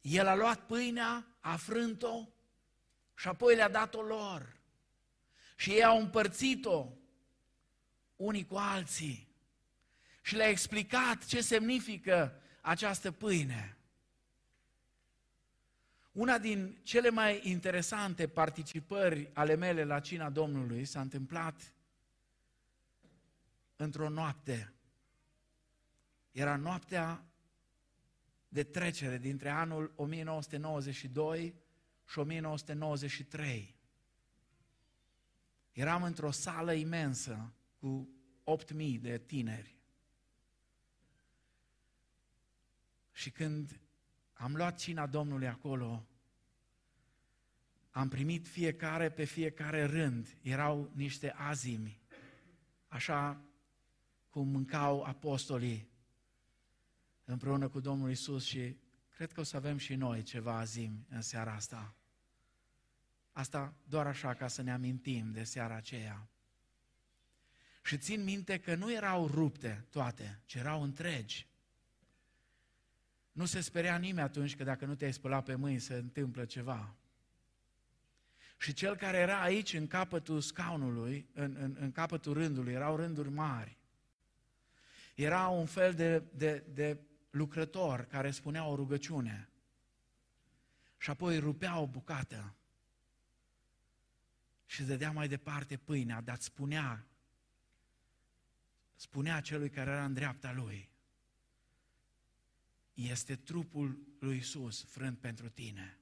El 0.00 0.26
a 0.26 0.34
luat 0.34 0.66
pâinea, 0.66 1.26
a 1.40 1.56
frânt-o 1.56 2.28
și 3.14 3.28
apoi 3.28 3.54
le-a 3.54 3.68
dat-o 3.68 4.02
lor. 4.02 4.60
Și 5.56 5.70
ei 5.70 5.84
au 5.84 6.00
împărțit-o 6.00 6.88
unii 8.16 8.46
cu 8.46 8.56
alții 8.56 9.28
și 10.22 10.34
le-a 10.34 10.48
explicat 10.48 11.24
ce 11.24 11.40
semnifică 11.40 12.40
această 12.60 13.12
pâine. 13.12 13.76
Una 16.12 16.38
din 16.38 16.78
cele 16.82 17.10
mai 17.10 17.40
interesante 17.42 18.28
participări 18.28 19.30
ale 19.32 19.54
mele 19.54 19.84
la 19.84 20.00
cina 20.00 20.30
Domnului 20.30 20.84
s-a 20.84 21.00
întâmplat 21.00 21.74
într-o 23.82 24.08
noapte. 24.08 24.72
Era 26.30 26.56
noaptea 26.56 27.24
de 28.48 28.62
trecere 28.62 29.18
dintre 29.18 29.48
anul 29.48 29.92
1992 29.96 31.54
și 32.08 32.18
1993. 32.18 33.76
Eram 35.72 36.02
într-o 36.02 36.30
sală 36.30 36.72
imensă 36.72 37.52
cu 37.78 38.08
8.000 38.64 39.00
de 39.00 39.18
tineri. 39.18 39.76
Și 43.12 43.30
când 43.30 43.80
am 44.32 44.56
luat 44.56 44.78
cina 44.78 45.06
Domnului 45.06 45.48
acolo, 45.48 46.06
am 47.90 48.08
primit 48.08 48.46
fiecare 48.46 49.10
pe 49.10 49.24
fiecare 49.24 49.84
rând. 49.84 50.36
Erau 50.42 50.90
niște 50.94 51.32
azimi, 51.36 52.00
așa 52.88 53.40
cum 54.32 54.48
mâncau 54.48 55.02
apostolii 55.02 55.88
împreună 57.24 57.68
cu 57.68 57.80
Domnul 57.80 58.10
Isus 58.10 58.44
și 58.44 58.76
cred 59.08 59.32
că 59.32 59.40
o 59.40 59.42
să 59.42 59.56
avem 59.56 59.76
și 59.76 59.94
noi 59.94 60.22
ceva 60.22 60.58
azim 60.58 61.06
în 61.08 61.22
seara 61.22 61.52
asta. 61.52 61.94
Asta 63.32 63.74
doar 63.84 64.06
așa 64.06 64.34
ca 64.34 64.48
să 64.48 64.62
ne 64.62 64.72
amintim 64.72 65.32
de 65.32 65.44
seara 65.44 65.74
aceea. 65.74 66.28
Și 67.82 67.98
țin 67.98 68.24
minte 68.24 68.58
că 68.58 68.74
nu 68.74 68.92
erau 68.92 69.26
rupte 69.26 69.86
toate, 69.90 70.40
ci 70.44 70.54
erau 70.54 70.82
întregi. 70.82 71.46
Nu 73.32 73.44
se 73.44 73.60
sperea 73.60 73.96
nimeni 73.96 74.26
atunci 74.26 74.56
că 74.56 74.64
dacă 74.64 74.84
nu 74.84 74.94
te-ai 74.94 75.12
spălat 75.12 75.44
pe 75.44 75.54
mâini 75.54 75.80
se 75.80 75.94
întâmplă 75.94 76.44
ceva. 76.44 76.94
Și 78.58 78.72
cel 78.72 78.96
care 78.96 79.16
era 79.16 79.42
aici 79.42 79.72
în 79.72 79.86
capătul 79.86 80.40
scaunului, 80.40 81.28
în, 81.32 81.56
în, 81.58 81.76
în 81.78 81.92
capătul 81.92 82.32
rândului, 82.32 82.72
erau 82.72 82.96
rânduri 82.96 83.30
mari 83.30 83.80
era 85.14 85.48
un 85.48 85.66
fel 85.66 85.94
de, 85.94 86.18
de, 86.18 86.64
de 86.68 86.98
lucrător 87.30 88.04
care 88.04 88.30
spunea 88.30 88.64
o 88.64 88.74
rugăciune. 88.74 89.48
Și 90.98 91.10
apoi 91.10 91.38
rupea 91.38 91.78
o 91.78 91.86
bucată. 91.86 92.54
Și 94.66 94.82
dădea 94.82 95.12
mai 95.12 95.28
departe 95.28 95.76
pâinea, 95.76 96.20
dar 96.20 96.38
spunea, 96.38 97.06
spunea 98.94 99.40
celui 99.40 99.70
care 99.70 99.90
era 99.90 100.04
în 100.04 100.14
dreapta 100.14 100.52
lui, 100.52 100.90
este 102.94 103.36
trupul 103.36 103.98
lui 104.18 104.36
Isus 104.36 104.84
frânt 104.84 105.18
pentru 105.18 105.48
tine. 105.48 105.98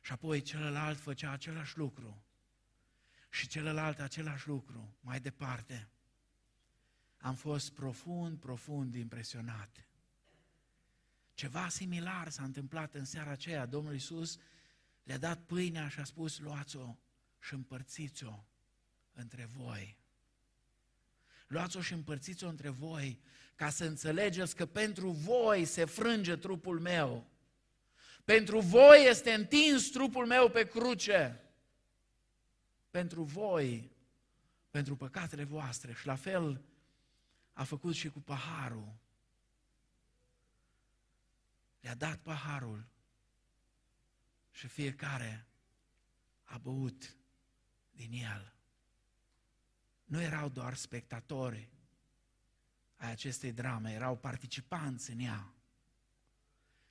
Și 0.00 0.12
apoi 0.12 0.42
celălalt 0.42 0.98
făcea 0.98 1.30
același 1.30 1.78
lucru. 1.78 2.22
Și 3.30 3.48
celălalt 3.48 4.00
același 4.00 4.48
lucru 4.48 4.96
mai 5.00 5.20
departe 5.20 5.88
am 7.24 7.34
fost 7.34 7.72
profund, 7.72 8.38
profund 8.38 8.94
impresionat. 8.94 9.88
Ceva 11.34 11.68
similar 11.68 12.28
s-a 12.28 12.42
întâmplat 12.42 12.94
în 12.94 13.04
seara 13.04 13.30
aceea. 13.30 13.66
Domnul 13.66 13.92
Iisus 13.92 14.38
le-a 15.02 15.18
dat 15.18 15.40
pâinea 15.40 15.88
și 15.88 16.00
a 16.00 16.04
spus, 16.04 16.38
luați-o 16.38 16.96
și 17.40 17.54
împărțiți-o 17.54 18.44
între 19.12 19.44
voi. 19.44 19.98
Luați-o 21.46 21.80
și 21.80 21.92
împărțiți-o 21.92 22.48
între 22.48 22.68
voi 22.68 23.20
ca 23.54 23.70
să 23.70 23.84
înțelegeți 23.84 24.56
că 24.56 24.66
pentru 24.66 25.10
voi 25.10 25.64
se 25.64 25.84
frânge 25.84 26.36
trupul 26.36 26.80
meu. 26.80 27.30
Pentru 28.24 28.60
voi 28.60 29.06
este 29.08 29.32
întins 29.32 29.90
trupul 29.90 30.26
meu 30.26 30.50
pe 30.50 30.66
cruce. 30.66 31.40
Pentru 32.90 33.22
voi, 33.22 33.90
pentru 34.70 34.96
păcatele 34.96 35.44
voastre. 35.44 35.92
Și 35.92 36.06
la 36.06 36.14
fel 36.14 36.64
a 37.54 37.64
făcut 37.64 37.94
și 37.94 38.08
cu 38.08 38.20
paharul. 38.20 38.94
Le-a 41.80 41.94
dat 41.94 42.18
paharul 42.18 42.86
și 44.50 44.66
fiecare 44.66 45.46
a 46.42 46.58
băut 46.58 47.16
din 47.90 48.12
el. 48.12 48.54
Nu 50.04 50.20
erau 50.20 50.48
doar 50.48 50.74
spectatori 50.74 51.68
ai 52.96 53.10
acestei 53.10 53.52
drame, 53.52 53.92
erau 53.92 54.16
participanți 54.16 55.10
în 55.10 55.18
ea. 55.18 55.54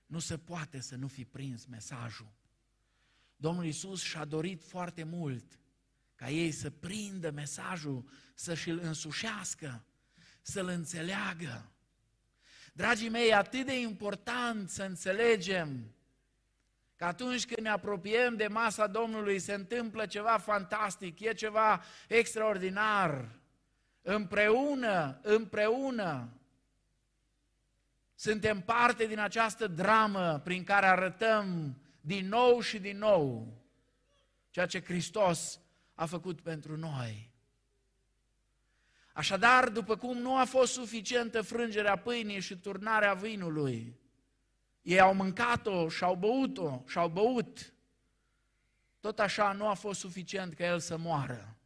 Nu 0.06 0.20
se 0.20 0.38
poate 0.38 0.80
să 0.80 0.96
nu 0.96 1.08
fi 1.08 1.26
prins 1.26 1.66
mesajul. 1.66 2.34
Domnul 3.36 3.66
Isus 3.66 4.02
și-a 4.02 4.26
dorit 4.26 4.64
foarte 4.64 5.04
mult 5.04 5.60
ca 6.16 6.30
ei 6.30 6.52
să 6.52 6.70
prindă 6.70 7.32
mesajul, 7.32 8.10
să 8.36 8.54
și-l 8.54 8.80
însușească, 8.80 9.86
să-l 10.44 10.68
înțeleagă. 10.68 11.72
Dragii 12.74 13.10
mei, 13.10 13.30
e 13.30 13.36
atât 13.36 13.66
de 13.66 13.80
important 13.80 14.70
să 14.70 14.84
înțelegem 14.84 15.94
că 16.96 17.06
atunci 17.06 17.46
când 17.46 17.60
ne 17.60 17.70
apropiem 17.70 18.36
de 18.36 18.48
masa 18.48 18.88
Domnului 18.88 19.40
se 19.40 19.54
întâmplă 19.54 20.06
ceva 20.06 20.38
fantastic, 20.38 21.20
e 21.20 21.34
ceva 21.34 21.84
extraordinar. 22.08 23.40
Împreună, 24.02 25.20
împreună, 25.22 26.30
suntem 28.16 28.62
parte 28.62 29.06
din 29.06 29.20
această 29.20 29.68
dramă 29.68 30.42
prin 30.44 30.64
care 30.64 30.86
arătăm 30.86 31.78
din 32.02 32.28
nou 32.28 32.60
și 32.60 32.80
din 32.80 32.98
nou 32.98 33.54
ceea 34.50 34.66
ce 34.66 34.84
Hristos 34.84 35.60
a 35.94 36.06
făcut 36.06 36.42
pentru 36.42 36.78
noi. 36.78 37.33
Așadar, 39.14 39.70
după 39.70 39.96
cum 39.96 40.18
nu 40.18 40.38
a 40.38 40.44
fost 40.44 40.74
suficientă 40.74 41.42
frângerea 41.42 41.98
pâinii 41.98 42.40
și 42.40 42.58
turnarea 42.58 43.14
vinului, 43.14 44.00
ei 44.82 45.00
au 45.00 45.14
mâncat-o 45.14 45.90
și 45.90 46.04
au 46.04 46.16
băut-o 46.16 46.84
și 46.88 46.98
au 46.98 47.10
băut. 47.10 47.74
Tot 49.00 49.20
așa 49.20 49.52
nu 49.52 49.68
a 49.68 49.74
fost 49.74 50.00
suficient 50.00 50.54
ca 50.54 50.66
el 50.66 50.80
să 50.80 50.98
moară. 50.98 51.58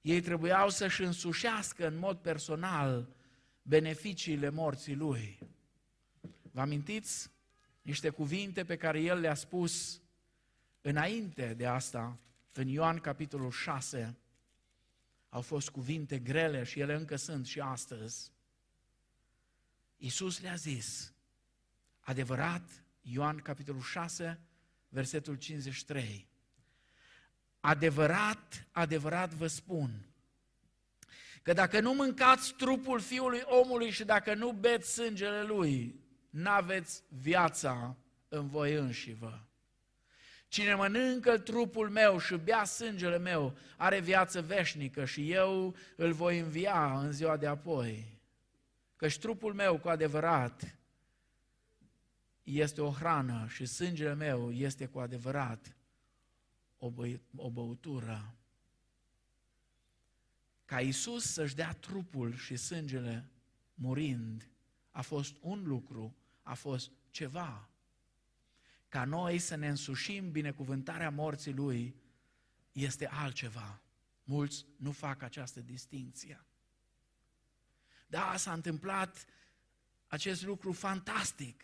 Ei 0.00 0.20
trebuiau 0.20 0.68
să-și 0.68 1.02
însușească 1.02 1.86
în 1.86 1.98
mod 1.98 2.18
personal 2.18 3.08
beneficiile 3.62 4.48
morții 4.48 4.94
lui. 4.94 5.38
Vă 6.50 6.60
amintiți 6.60 7.30
niște 7.82 8.08
cuvinte 8.08 8.64
pe 8.64 8.76
care 8.76 9.00
el 9.00 9.20
le-a 9.20 9.34
spus 9.34 10.02
înainte 10.80 11.54
de 11.54 11.66
asta, 11.66 12.18
în 12.52 12.68
Ioan 12.68 12.98
capitolul 12.98 13.50
6, 13.50 14.16
au 15.30 15.40
fost 15.40 15.70
cuvinte 15.70 16.18
grele 16.18 16.64
și 16.64 16.80
ele 16.80 16.94
încă 16.94 17.16
sunt 17.16 17.46
și 17.46 17.60
astăzi. 17.60 18.32
Iisus 19.96 20.40
le-a 20.40 20.54
zis, 20.54 21.12
Adevărat, 22.00 22.84
Ioan 23.00 23.36
capitolul 23.36 23.82
6, 23.82 24.40
versetul 24.88 25.34
53. 25.34 26.28
Adevărat, 27.60 28.66
adevărat 28.72 29.34
vă 29.34 29.46
spun, 29.46 30.10
că 31.42 31.52
dacă 31.52 31.80
nu 31.80 31.94
mâncați 31.94 32.52
trupul 32.52 33.00
fiului 33.00 33.42
omului 33.44 33.90
și 33.90 34.04
dacă 34.04 34.34
nu 34.34 34.52
beți 34.52 34.92
sângele 34.92 35.42
lui, 35.42 36.00
n-aveți 36.30 37.02
viața 37.08 37.96
în 38.28 38.48
voi 38.48 38.74
înși 38.74 39.12
vă. 39.12 39.40
Cine 40.50 40.74
mănâncă 40.74 41.38
trupul 41.38 41.90
meu 41.90 42.18
și 42.18 42.36
bea 42.36 42.64
sângele 42.64 43.18
meu 43.18 43.56
are 43.76 44.00
viață 44.00 44.42
veșnică 44.42 45.04
și 45.04 45.32
eu 45.32 45.76
îl 45.96 46.12
voi 46.12 46.38
învia 46.38 46.98
în 46.98 47.12
ziua 47.12 47.36
de 47.36 47.46
apoi. 47.46 48.20
Căci 48.96 49.18
trupul 49.18 49.54
meu 49.54 49.78
cu 49.78 49.88
adevărat 49.88 50.76
este 52.42 52.80
o 52.80 52.90
hrană 52.90 53.46
și 53.48 53.66
sângele 53.66 54.14
meu 54.14 54.52
este 54.52 54.86
cu 54.86 54.98
adevărat 54.98 55.76
o, 56.78 56.90
bă- 56.90 57.20
o 57.36 57.50
băutură. 57.50 58.34
Ca 60.64 60.80
Isus 60.80 61.32
să-și 61.32 61.54
dea 61.54 61.72
trupul 61.72 62.34
și 62.34 62.56
sângele 62.56 63.30
murind, 63.74 64.48
a 64.90 65.00
fost 65.00 65.36
un 65.40 65.62
lucru, 65.66 66.16
a 66.42 66.54
fost 66.54 66.90
ceva. 67.10 67.69
Ca 68.90 69.04
noi 69.04 69.38
să 69.38 69.54
ne 69.54 69.68
însușim 69.68 70.30
binecuvântarea 70.30 71.10
morții 71.10 71.52
Lui, 71.52 71.94
este 72.72 73.06
altceva. 73.06 73.80
Mulți 74.24 74.66
nu 74.76 74.90
fac 74.90 75.22
această 75.22 75.60
distinție. 75.60 76.44
Da, 78.06 78.36
s-a 78.36 78.52
întâmplat 78.52 79.26
acest 80.06 80.42
lucru 80.42 80.72
fantastic 80.72 81.62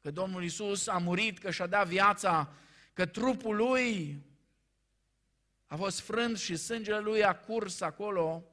că 0.00 0.10
Domnul 0.10 0.44
Isus 0.44 0.86
a 0.86 0.98
murit, 0.98 1.38
că 1.38 1.50
și-a 1.50 1.66
dat 1.66 1.86
viața, 1.86 2.52
că 2.92 3.06
trupul 3.06 3.56
lui 3.56 4.22
a 5.66 5.76
fost 5.76 6.00
frânt 6.00 6.38
și 6.38 6.56
sângele 6.56 6.98
lui 6.98 7.24
a 7.24 7.36
curs 7.38 7.80
acolo. 7.80 8.44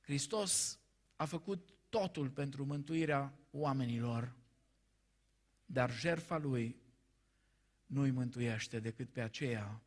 Hristos 0.00 0.78
a 1.16 1.24
făcut 1.24 1.68
totul 1.88 2.30
pentru 2.30 2.64
mântuirea 2.64 3.32
oamenilor, 3.50 4.32
dar 5.66 5.92
jertfa 5.92 6.36
lui 6.36 6.82
nu 7.86 8.00
îi 8.00 8.10
mântuiește 8.10 8.80
decât 8.80 9.12
pe 9.12 9.20
aceea 9.20 9.82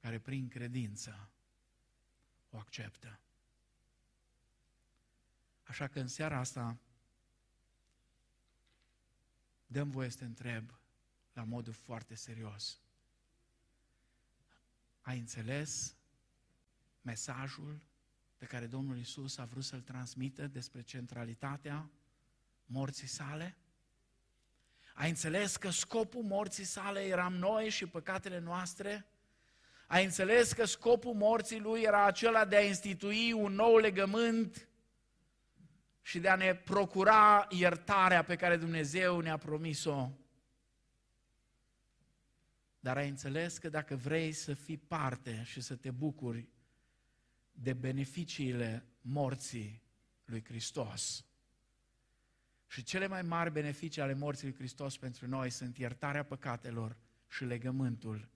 care 0.00 0.18
prin 0.18 0.48
credință 0.48 1.30
o 2.50 2.56
acceptă. 2.58 3.20
Așa 5.62 5.86
că 5.86 6.00
în 6.00 6.08
seara 6.08 6.38
asta 6.38 6.78
dăm 9.66 9.90
voie 9.90 10.08
să 10.08 10.18
te 10.18 10.24
întreb 10.24 10.80
la 11.32 11.44
modul 11.44 11.72
foarte 11.72 12.14
serios. 12.14 12.80
Ai 15.00 15.18
înțeles 15.18 15.96
mesajul 17.02 17.86
pe 18.36 18.46
care 18.46 18.66
Domnul 18.66 18.98
Isus 18.98 19.38
a 19.38 19.44
vrut 19.44 19.64
să-l 19.64 19.82
transmită 19.82 20.46
despre 20.46 20.82
centralitatea 20.82 21.90
morții 22.64 23.06
sale? 23.06 23.56
Ai 24.98 25.08
înțeles 25.08 25.56
că 25.56 25.70
scopul 25.70 26.22
morții 26.22 26.64
sale 26.64 27.00
eram 27.00 27.34
noi 27.34 27.68
și 27.68 27.86
păcatele 27.86 28.38
noastre? 28.38 29.06
Ai 29.86 30.04
înțeles 30.04 30.52
că 30.52 30.64
scopul 30.64 31.14
morții 31.14 31.60
lui 31.60 31.82
era 31.82 32.04
acela 32.04 32.44
de 32.44 32.56
a 32.56 32.66
institui 32.66 33.32
un 33.32 33.52
nou 33.52 33.76
legământ 33.76 34.68
și 36.02 36.18
de 36.18 36.28
a 36.28 36.36
ne 36.36 36.54
procura 36.54 37.46
iertarea 37.50 38.22
pe 38.22 38.36
care 38.36 38.56
Dumnezeu 38.56 39.20
ne-a 39.20 39.36
promis-o. 39.36 40.10
Dar 42.80 42.96
ai 42.96 43.08
înțeles 43.08 43.58
că 43.58 43.68
dacă 43.68 43.96
vrei 43.96 44.32
să 44.32 44.54
fii 44.54 44.78
parte 44.78 45.42
și 45.44 45.60
să 45.60 45.74
te 45.74 45.90
bucuri 45.90 46.48
de 47.52 47.72
beneficiile 47.72 48.86
morții 49.00 49.82
lui 50.24 50.44
Hristos, 50.44 51.24
și 52.66 52.82
cele 52.82 53.06
mai 53.06 53.22
mari 53.22 53.50
beneficii 53.50 54.02
ale 54.02 54.14
morții 54.14 54.46
lui 54.46 54.56
Hristos 54.56 54.96
pentru 54.96 55.28
noi 55.28 55.50
sunt 55.50 55.76
iertarea 55.78 56.24
păcatelor 56.24 56.96
și 57.28 57.44
legământul 57.44 58.28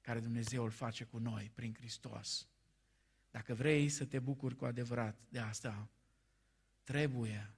care 0.00 0.20
Dumnezeu 0.20 0.64
îl 0.64 0.70
face 0.70 1.04
cu 1.04 1.18
noi 1.18 1.50
prin 1.54 1.74
Hristos. 1.74 2.48
Dacă 3.30 3.54
vrei 3.54 3.88
să 3.88 4.04
te 4.04 4.18
bucuri 4.18 4.56
cu 4.56 4.64
adevărat 4.64 5.18
de 5.28 5.38
asta, 5.38 5.88
trebuie 6.84 7.54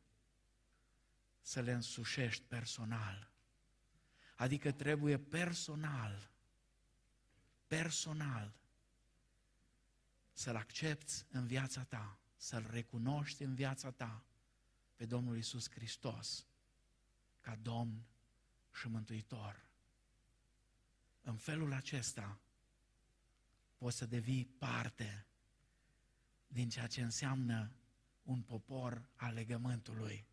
să 1.41 1.61
le 1.61 1.73
însușești 1.73 2.45
personal. 2.49 3.31
Adică 4.37 4.73
trebuie 4.73 5.19
personal, 5.19 6.31
personal, 7.67 8.55
să-L 10.33 10.57
accepti 10.57 11.13
în 11.31 11.47
viața 11.47 11.83
ta, 11.83 12.19
să-L 12.37 12.67
recunoști 12.71 13.43
în 13.43 13.55
viața 13.55 13.91
ta 13.91 14.25
pe 15.01 15.07
Domnul 15.07 15.37
Isus 15.37 15.71
Hristos 15.71 16.47
ca 17.41 17.59
Domn 17.63 18.03
și 18.73 18.89
Mântuitor. 18.89 19.69
În 21.23 21.37
felul 21.37 21.73
acesta 21.73 22.41
poți 23.77 23.97
să 23.97 24.07
devii 24.07 24.45
parte 24.59 25.27
din 26.47 26.69
ceea 26.69 26.87
ce 26.87 27.03
înseamnă 27.03 27.71
un 28.23 28.43
popor 28.43 29.09
al 29.17 29.35
legământului. 29.35 30.27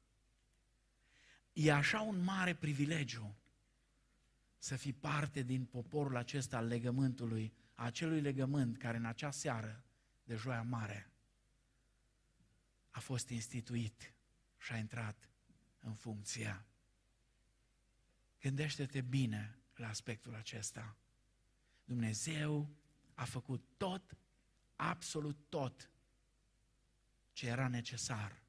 E 1.53 1.73
așa 1.73 2.01
un 2.01 2.23
mare 2.23 2.55
privilegiu 2.55 3.35
să 4.57 4.75
fii 4.75 4.93
parte 4.93 5.41
din 5.41 5.65
poporul 5.65 6.15
acesta 6.15 6.57
al 6.57 6.65
legământului, 6.65 7.53
a 7.73 7.85
acelui 7.85 8.21
legământ 8.21 8.77
care 8.77 8.97
în 8.97 9.05
acea 9.05 9.31
seară 9.31 9.83
de 10.23 10.35
joia 10.35 10.61
mare 10.61 11.11
a 12.89 12.99
fost 12.99 13.29
instituit 13.29 14.11
și 14.67 14.73
a 14.73 14.77
intrat 14.77 15.29
în 15.79 15.93
funcție. 15.93 16.65
Gândește-te 18.39 19.01
bine 19.01 19.59
la 19.75 19.87
aspectul 19.87 20.35
acesta. 20.35 20.95
Dumnezeu 21.85 22.69
a 23.13 23.25
făcut 23.25 23.63
tot, 23.77 24.17
absolut 24.75 25.37
tot 25.49 25.89
ce 27.33 27.47
era 27.47 27.67
necesar 27.67 28.43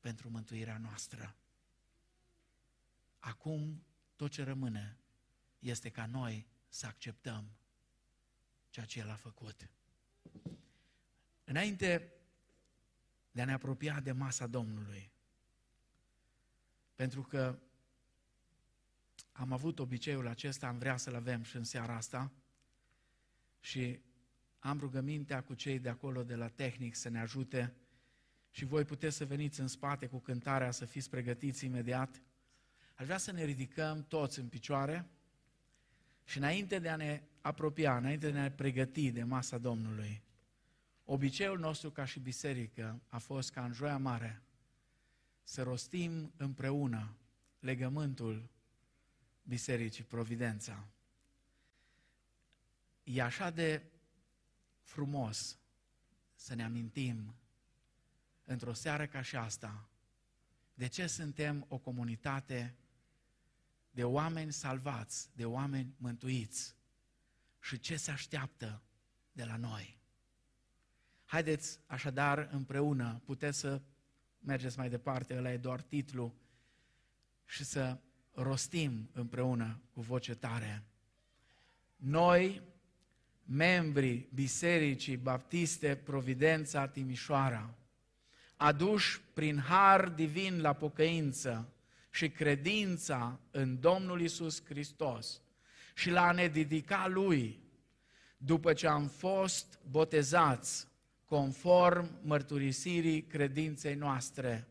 pentru 0.00 0.30
mântuirea 0.30 0.78
noastră. 0.78 1.36
Acum 3.18 3.84
tot 4.16 4.30
ce 4.30 4.42
rămâne 4.42 4.98
este 5.58 5.90
ca 5.90 6.06
noi 6.06 6.46
să 6.68 6.86
acceptăm 6.86 7.50
ceea 8.70 8.86
ce 8.86 8.98
El 8.98 9.10
a 9.10 9.16
făcut. 9.16 9.70
Înainte 11.44 12.12
de 13.30 13.40
a 13.40 13.44
ne 13.44 13.52
apropia 13.52 14.00
de 14.00 14.12
masa 14.12 14.46
Domnului, 14.46 15.16
pentru 16.98 17.22
că 17.22 17.58
am 19.32 19.52
avut 19.52 19.78
obiceiul 19.78 20.26
acesta, 20.26 20.66
am 20.66 20.78
vrea 20.78 20.96
să-l 20.96 21.14
avem 21.14 21.42
și 21.42 21.56
în 21.56 21.64
seara 21.64 21.96
asta. 21.96 22.32
Și 23.60 24.00
am 24.58 24.78
rugămintea 24.78 25.42
cu 25.42 25.54
cei 25.54 25.78
de 25.78 25.88
acolo 25.88 26.22
de 26.22 26.34
la 26.34 26.48
tehnic 26.48 26.94
să 26.94 27.08
ne 27.08 27.20
ajute. 27.20 27.74
Și 28.50 28.64
voi 28.64 28.84
puteți 28.84 29.16
să 29.16 29.24
veniți 29.24 29.60
în 29.60 29.66
spate 29.66 30.06
cu 30.06 30.18
cântarea, 30.18 30.70
să 30.70 30.84
fiți 30.84 31.10
pregătiți 31.10 31.64
imediat. 31.64 32.22
Aș 32.94 33.04
vrea 33.04 33.18
să 33.18 33.32
ne 33.32 33.44
ridicăm 33.44 34.04
toți 34.08 34.38
în 34.38 34.48
picioare. 34.48 35.08
Și 36.24 36.38
înainte 36.38 36.78
de 36.78 36.88
a 36.88 36.96
ne 36.96 37.22
apropia, 37.40 37.96
înainte 37.96 38.30
de 38.30 38.38
a 38.38 38.42
ne 38.42 38.50
pregăti 38.50 39.10
de 39.10 39.22
masa 39.22 39.58
Domnului, 39.58 40.22
obiceiul 41.04 41.58
nostru 41.58 41.90
ca 41.90 42.04
și 42.04 42.20
biserică 42.20 43.00
a 43.08 43.18
fost 43.18 43.50
ca 43.50 43.64
în 43.64 43.72
Joia 43.72 43.98
Mare 43.98 44.42
să 45.48 45.62
rostim 45.62 46.32
împreună 46.36 47.16
legământul 47.60 48.48
Bisericii 49.42 50.04
Providența. 50.04 50.88
E 53.04 53.22
așa 53.22 53.50
de 53.50 53.82
frumos 54.82 55.58
să 56.34 56.54
ne 56.54 56.64
amintim 56.64 57.34
într-o 58.44 58.72
seară 58.72 59.06
ca 59.06 59.22
și 59.22 59.36
asta 59.36 59.88
de 60.74 60.86
ce 60.86 61.06
suntem 61.06 61.64
o 61.68 61.78
comunitate 61.78 62.76
de 63.90 64.04
oameni 64.04 64.52
salvați, 64.52 65.30
de 65.34 65.44
oameni 65.44 65.94
mântuiți 65.96 66.74
și 67.60 67.78
ce 67.78 67.96
se 67.96 68.10
așteaptă 68.10 68.82
de 69.32 69.44
la 69.44 69.56
noi. 69.56 69.98
Haideți 71.24 71.80
așadar 71.86 72.48
împreună, 72.50 73.20
puteți 73.24 73.58
să 73.58 73.82
mergeți 74.40 74.78
mai 74.78 74.88
departe, 74.88 75.36
ăla 75.36 75.52
e 75.52 75.56
doar 75.56 75.80
titlu, 75.80 76.34
și 77.46 77.64
să 77.64 77.98
rostim 78.32 79.10
împreună 79.12 79.80
cu 79.92 80.00
voce 80.00 80.34
tare. 80.34 80.82
Noi, 81.96 82.62
membrii 83.44 84.28
Bisericii 84.34 85.16
Baptiste 85.16 85.96
Providența 85.96 86.88
Timișoara, 86.88 87.74
aduși 88.56 89.20
prin 89.34 89.58
har 89.58 90.08
divin 90.08 90.60
la 90.60 90.72
pocăință 90.72 91.72
și 92.10 92.30
credința 92.30 93.40
în 93.50 93.80
Domnul 93.80 94.20
Isus 94.20 94.64
Hristos 94.64 95.40
și 95.94 96.10
la 96.10 96.22
a 96.22 96.32
ne 96.32 96.46
dedica 96.46 97.06
Lui, 97.06 97.60
după 98.36 98.72
ce 98.72 98.86
am 98.86 99.06
fost 99.06 99.78
botezați 99.90 100.87
conform 101.28 102.10
mărturisirii 102.22 103.22
credinței 103.22 103.94
noastre, 103.94 104.68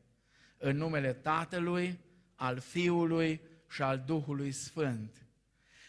în 0.57 0.77
numele 0.77 1.13
Tatălui, 1.13 1.99
al 2.35 2.59
Fiului 2.59 3.41
și 3.69 3.81
al 3.81 4.03
Duhului 4.05 4.51
Sfânt. 4.51 5.25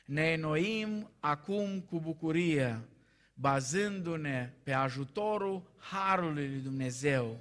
Ne 0.05 0.33
înnoim 0.33 1.11
acum 1.21 1.81
cu 1.81 2.01
bucurie, 2.01 2.89
bazându-ne 3.35 4.53
pe 4.63 4.73
ajutorul 4.73 5.75
Harului 5.79 6.49
lui 6.49 6.61
Dumnezeu, 6.61 7.41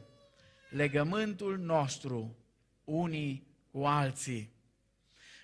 legământul 0.69 1.57
nostru 1.57 2.36
unii 2.84 3.47
cu 3.71 3.84
alții. 3.84 4.51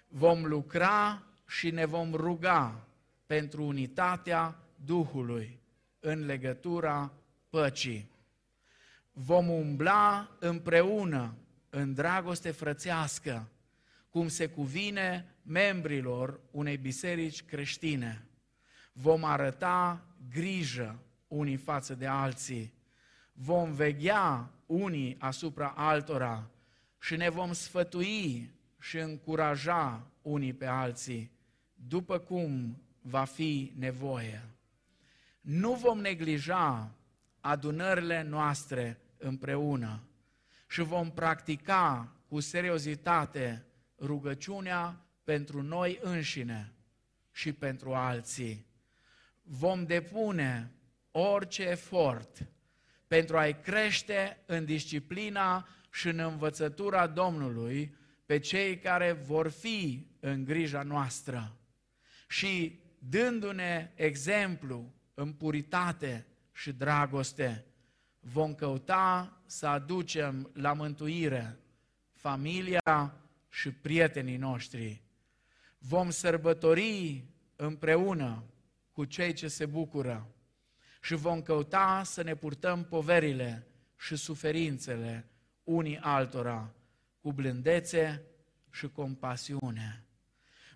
Vom 0.08 0.46
lucra 0.46 1.24
și 1.48 1.72
ne 1.72 1.86
vom 1.86 2.14
ruga 2.14 2.88
pentru 3.26 3.64
unitatea 3.64 4.58
Duhului 4.76 5.60
în 6.00 6.26
legătura 6.26 7.14
păcii. 7.54 8.10
Vom 9.12 9.50
umbla 9.50 10.30
împreună 10.40 11.36
în 11.70 11.94
dragoste 11.94 12.52
frățească, 12.52 13.50
cum 14.10 14.28
se 14.28 14.48
cuvine 14.48 15.36
membrilor 15.42 16.40
unei 16.52 16.78
biserici 16.78 17.44
creștine. 17.44 18.26
Vom 18.94 19.24
arăta 19.24 20.06
grijă 20.30 21.00
unii 21.28 21.56
față 21.56 21.96
de 21.96 22.08
alții. 22.08 22.74
Vom 23.34 23.74
veghea 23.74 24.52
unii 24.66 25.16
asupra 25.20 25.74
altora 25.78 26.50
și 27.00 27.16
ne 27.16 27.30
vom 27.30 27.54
sfătui 27.54 28.50
și 28.80 28.98
încuraja 28.98 30.08
unii 30.22 30.54
pe 30.54 30.66
alții, 30.66 31.32
după 31.74 32.18
cum 32.20 32.82
va 33.02 33.24
fi 33.24 33.74
nevoie. 33.76 34.44
Nu 35.42 35.74
vom 35.74 36.00
neglija 36.00 36.92
adunările 37.46 38.22
noastre 38.22 39.00
împreună 39.18 40.04
și 40.68 40.82
vom 40.82 41.12
practica 41.12 42.16
cu 42.28 42.40
seriozitate 42.40 43.66
rugăciunea 44.00 45.06
pentru 45.24 45.62
noi 45.62 46.00
înșine 46.02 46.74
și 47.32 47.54
pentru 47.54 47.94
alții. 47.94 48.66
Vom 49.42 49.86
depune 49.86 50.72
orice 51.12 51.64
efort 51.64 52.46
pentru 53.08 53.38
a-i 53.38 53.60
crește 53.60 54.44
în 54.46 54.66
disciplina 54.66 55.68
și 55.92 56.08
în 56.08 56.20
învățătura 56.20 57.08
Domnului 57.08 57.96
pe 58.26 58.40
cei 58.40 58.78
care 58.78 59.12
vor 59.12 59.50
fi 59.50 60.08
în 60.20 60.44
grija 60.44 60.84
noastră. 60.84 61.58
Și 62.28 62.80
dându-ne 63.00 63.92
exemplu 63.96 64.94
în 65.14 65.34
puritate 65.34 66.28
și 66.54 66.72
dragoste, 66.72 67.66
vom 68.20 68.54
căuta 68.54 69.38
să 69.46 69.68
aducem 69.68 70.50
la 70.54 70.74
mântuire 70.74 71.58
familia 72.14 73.14
și 73.50 73.72
prietenii 73.72 74.38
noștri. 74.38 75.02
Vom 75.78 76.10
sărbători 76.10 77.24
împreună 77.56 78.44
cu 78.92 79.06
cei 79.06 79.34
ce 79.34 79.48
se 79.48 79.66
bucură 79.66 80.28
și 81.02 81.16
vom 81.16 81.42
căuta 81.42 82.02
să 82.06 82.24
ne 82.24 82.36
purtăm 82.36 82.84
poverile 82.84 83.68
și 83.98 84.16
suferințele 84.16 85.30
unii 85.64 85.98
altora 85.98 86.74
cu 87.22 87.34
blândețe 87.34 88.22
și 88.72 88.88
compasiune. 88.88 90.06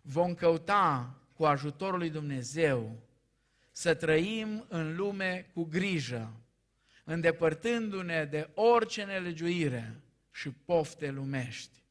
Vom 0.01 0.34
căuta 0.34 1.17
cu 1.34 1.45
ajutorul 1.45 1.97
lui 1.97 2.09
Dumnezeu 2.09 3.07
să 3.78 3.93
trăim 3.93 4.65
în 4.67 4.95
lume 4.95 5.49
cu 5.53 5.63
grijă, 5.63 6.34
îndepărtându-ne 7.03 8.25
de 8.25 8.49
orice 8.53 9.03
nelegiuire 9.03 10.01
și 10.32 10.49
pofte 10.49 11.11
lumești 11.11 11.84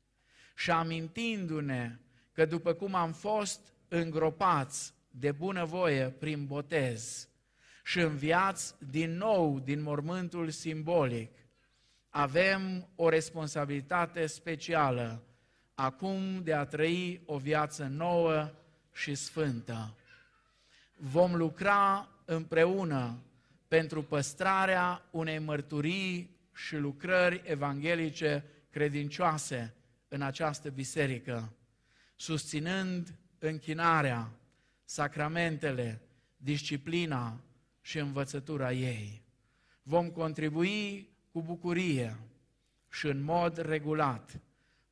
și 0.54 0.70
amintindu-ne 0.70 1.98
că 2.32 2.44
după 2.44 2.72
cum 2.72 2.94
am 2.94 3.12
fost 3.12 3.60
îngropați 3.88 4.94
de 5.10 5.32
bunăvoie 5.32 6.08
prin 6.08 6.46
botez 6.46 7.28
și 7.84 7.98
înviați 8.00 8.74
din 8.90 9.16
nou 9.16 9.60
din 9.60 9.82
mormântul 9.82 10.50
simbolic, 10.50 11.30
avem 12.08 12.88
o 12.94 13.08
responsabilitate 13.08 14.26
specială 14.26 15.22
acum 15.74 16.42
de 16.42 16.52
a 16.52 16.64
trăi 16.64 17.22
o 17.26 17.36
viață 17.36 17.84
nouă 17.84 18.50
și 18.92 19.14
sfântă. 19.14 19.94
Vom 20.98 21.34
lucra 21.34 22.08
împreună 22.24 23.18
pentru 23.68 24.02
păstrarea 24.02 25.02
unei 25.10 25.38
mărturii 25.38 26.36
și 26.54 26.76
lucrări 26.76 27.42
evanghelice 27.44 28.44
credincioase 28.70 29.74
în 30.08 30.22
această 30.22 30.70
biserică, 30.70 31.52
susținând 32.16 33.14
închinarea, 33.38 34.30
sacramentele, 34.84 36.00
disciplina 36.36 37.40
și 37.80 37.98
învățătura 37.98 38.72
ei. 38.72 39.22
Vom 39.82 40.10
contribui 40.10 41.08
cu 41.32 41.42
bucurie 41.42 42.16
și 42.90 43.06
în 43.06 43.22
mod 43.22 43.56
regulat 43.56 44.40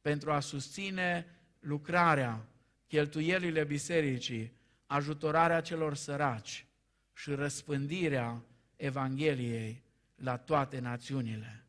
pentru 0.01 0.33
a 0.33 0.41
susține 0.41 1.27
lucrarea 1.61 2.47
cheltuielile 2.87 3.65
bisericii, 3.65 4.53
ajutorarea 4.95 5.61
celor 5.61 5.95
săraci 5.95 6.67
și 7.13 7.31
răspândirea 7.35 8.43
Evangheliei 8.77 9.83
la 10.15 10.37
toate 10.37 10.79
națiunile. 10.79 11.67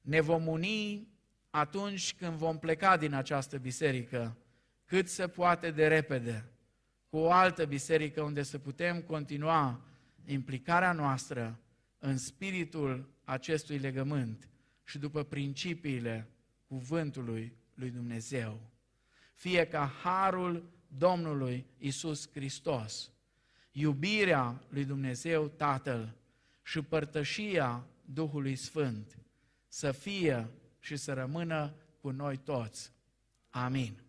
Ne 0.00 0.20
vom 0.20 0.46
uni 0.46 1.08
atunci 1.50 2.14
când 2.14 2.32
vom 2.32 2.58
pleca 2.58 2.96
din 2.96 3.12
această 3.12 3.58
biserică, 3.58 4.36
cât 4.84 5.08
se 5.08 5.28
poate 5.28 5.70
de 5.70 5.86
repede, 5.86 6.44
cu 7.08 7.16
o 7.16 7.30
altă 7.30 7.64
biserică 7.64 8.22
unde 8.22 8.42
să 8.42 8.58
putem 8.58 9.00
continua 9.00 9.80
implicarea 10.24 10.92
noastră 10.92 11.60
în 11.98 12.18
spiritul 12.18 13.08
acestui 13.24 13.78
legământ 13.78 14.48
și 14.84 14.98
după 14.98 15.22
principiile 15.22 16.28
cuvântului 16.66 17.56
lui 17.74 17.90
Dumnezeu. 17.90 18.60
Fie 19.34 19.66
ca 19.66 19.92
harul 20.02 20.78
Domnului 20.96 21.66
Isus 21.78 22.30
Hristos, 22.32 23.10
iubirea 23.72 24.62
lui 24.68 24.84
Dumnezeu 24.84 25.48
Tatăl 25.48 26.14
și 26.62 26.82
părtășia 26.82 27.86
Duhului 28.04 28.56
Sfânt 28.56 29.18
să 29.68 29.92
fie 29.92 30.48
și 30.78 30.96
să 30.96 31.12
rămână 31.12 31.74
cu 32.00 32.10
noi 32.10 32.36
toți. 32.36 32.92
Amin. 33.50 34.02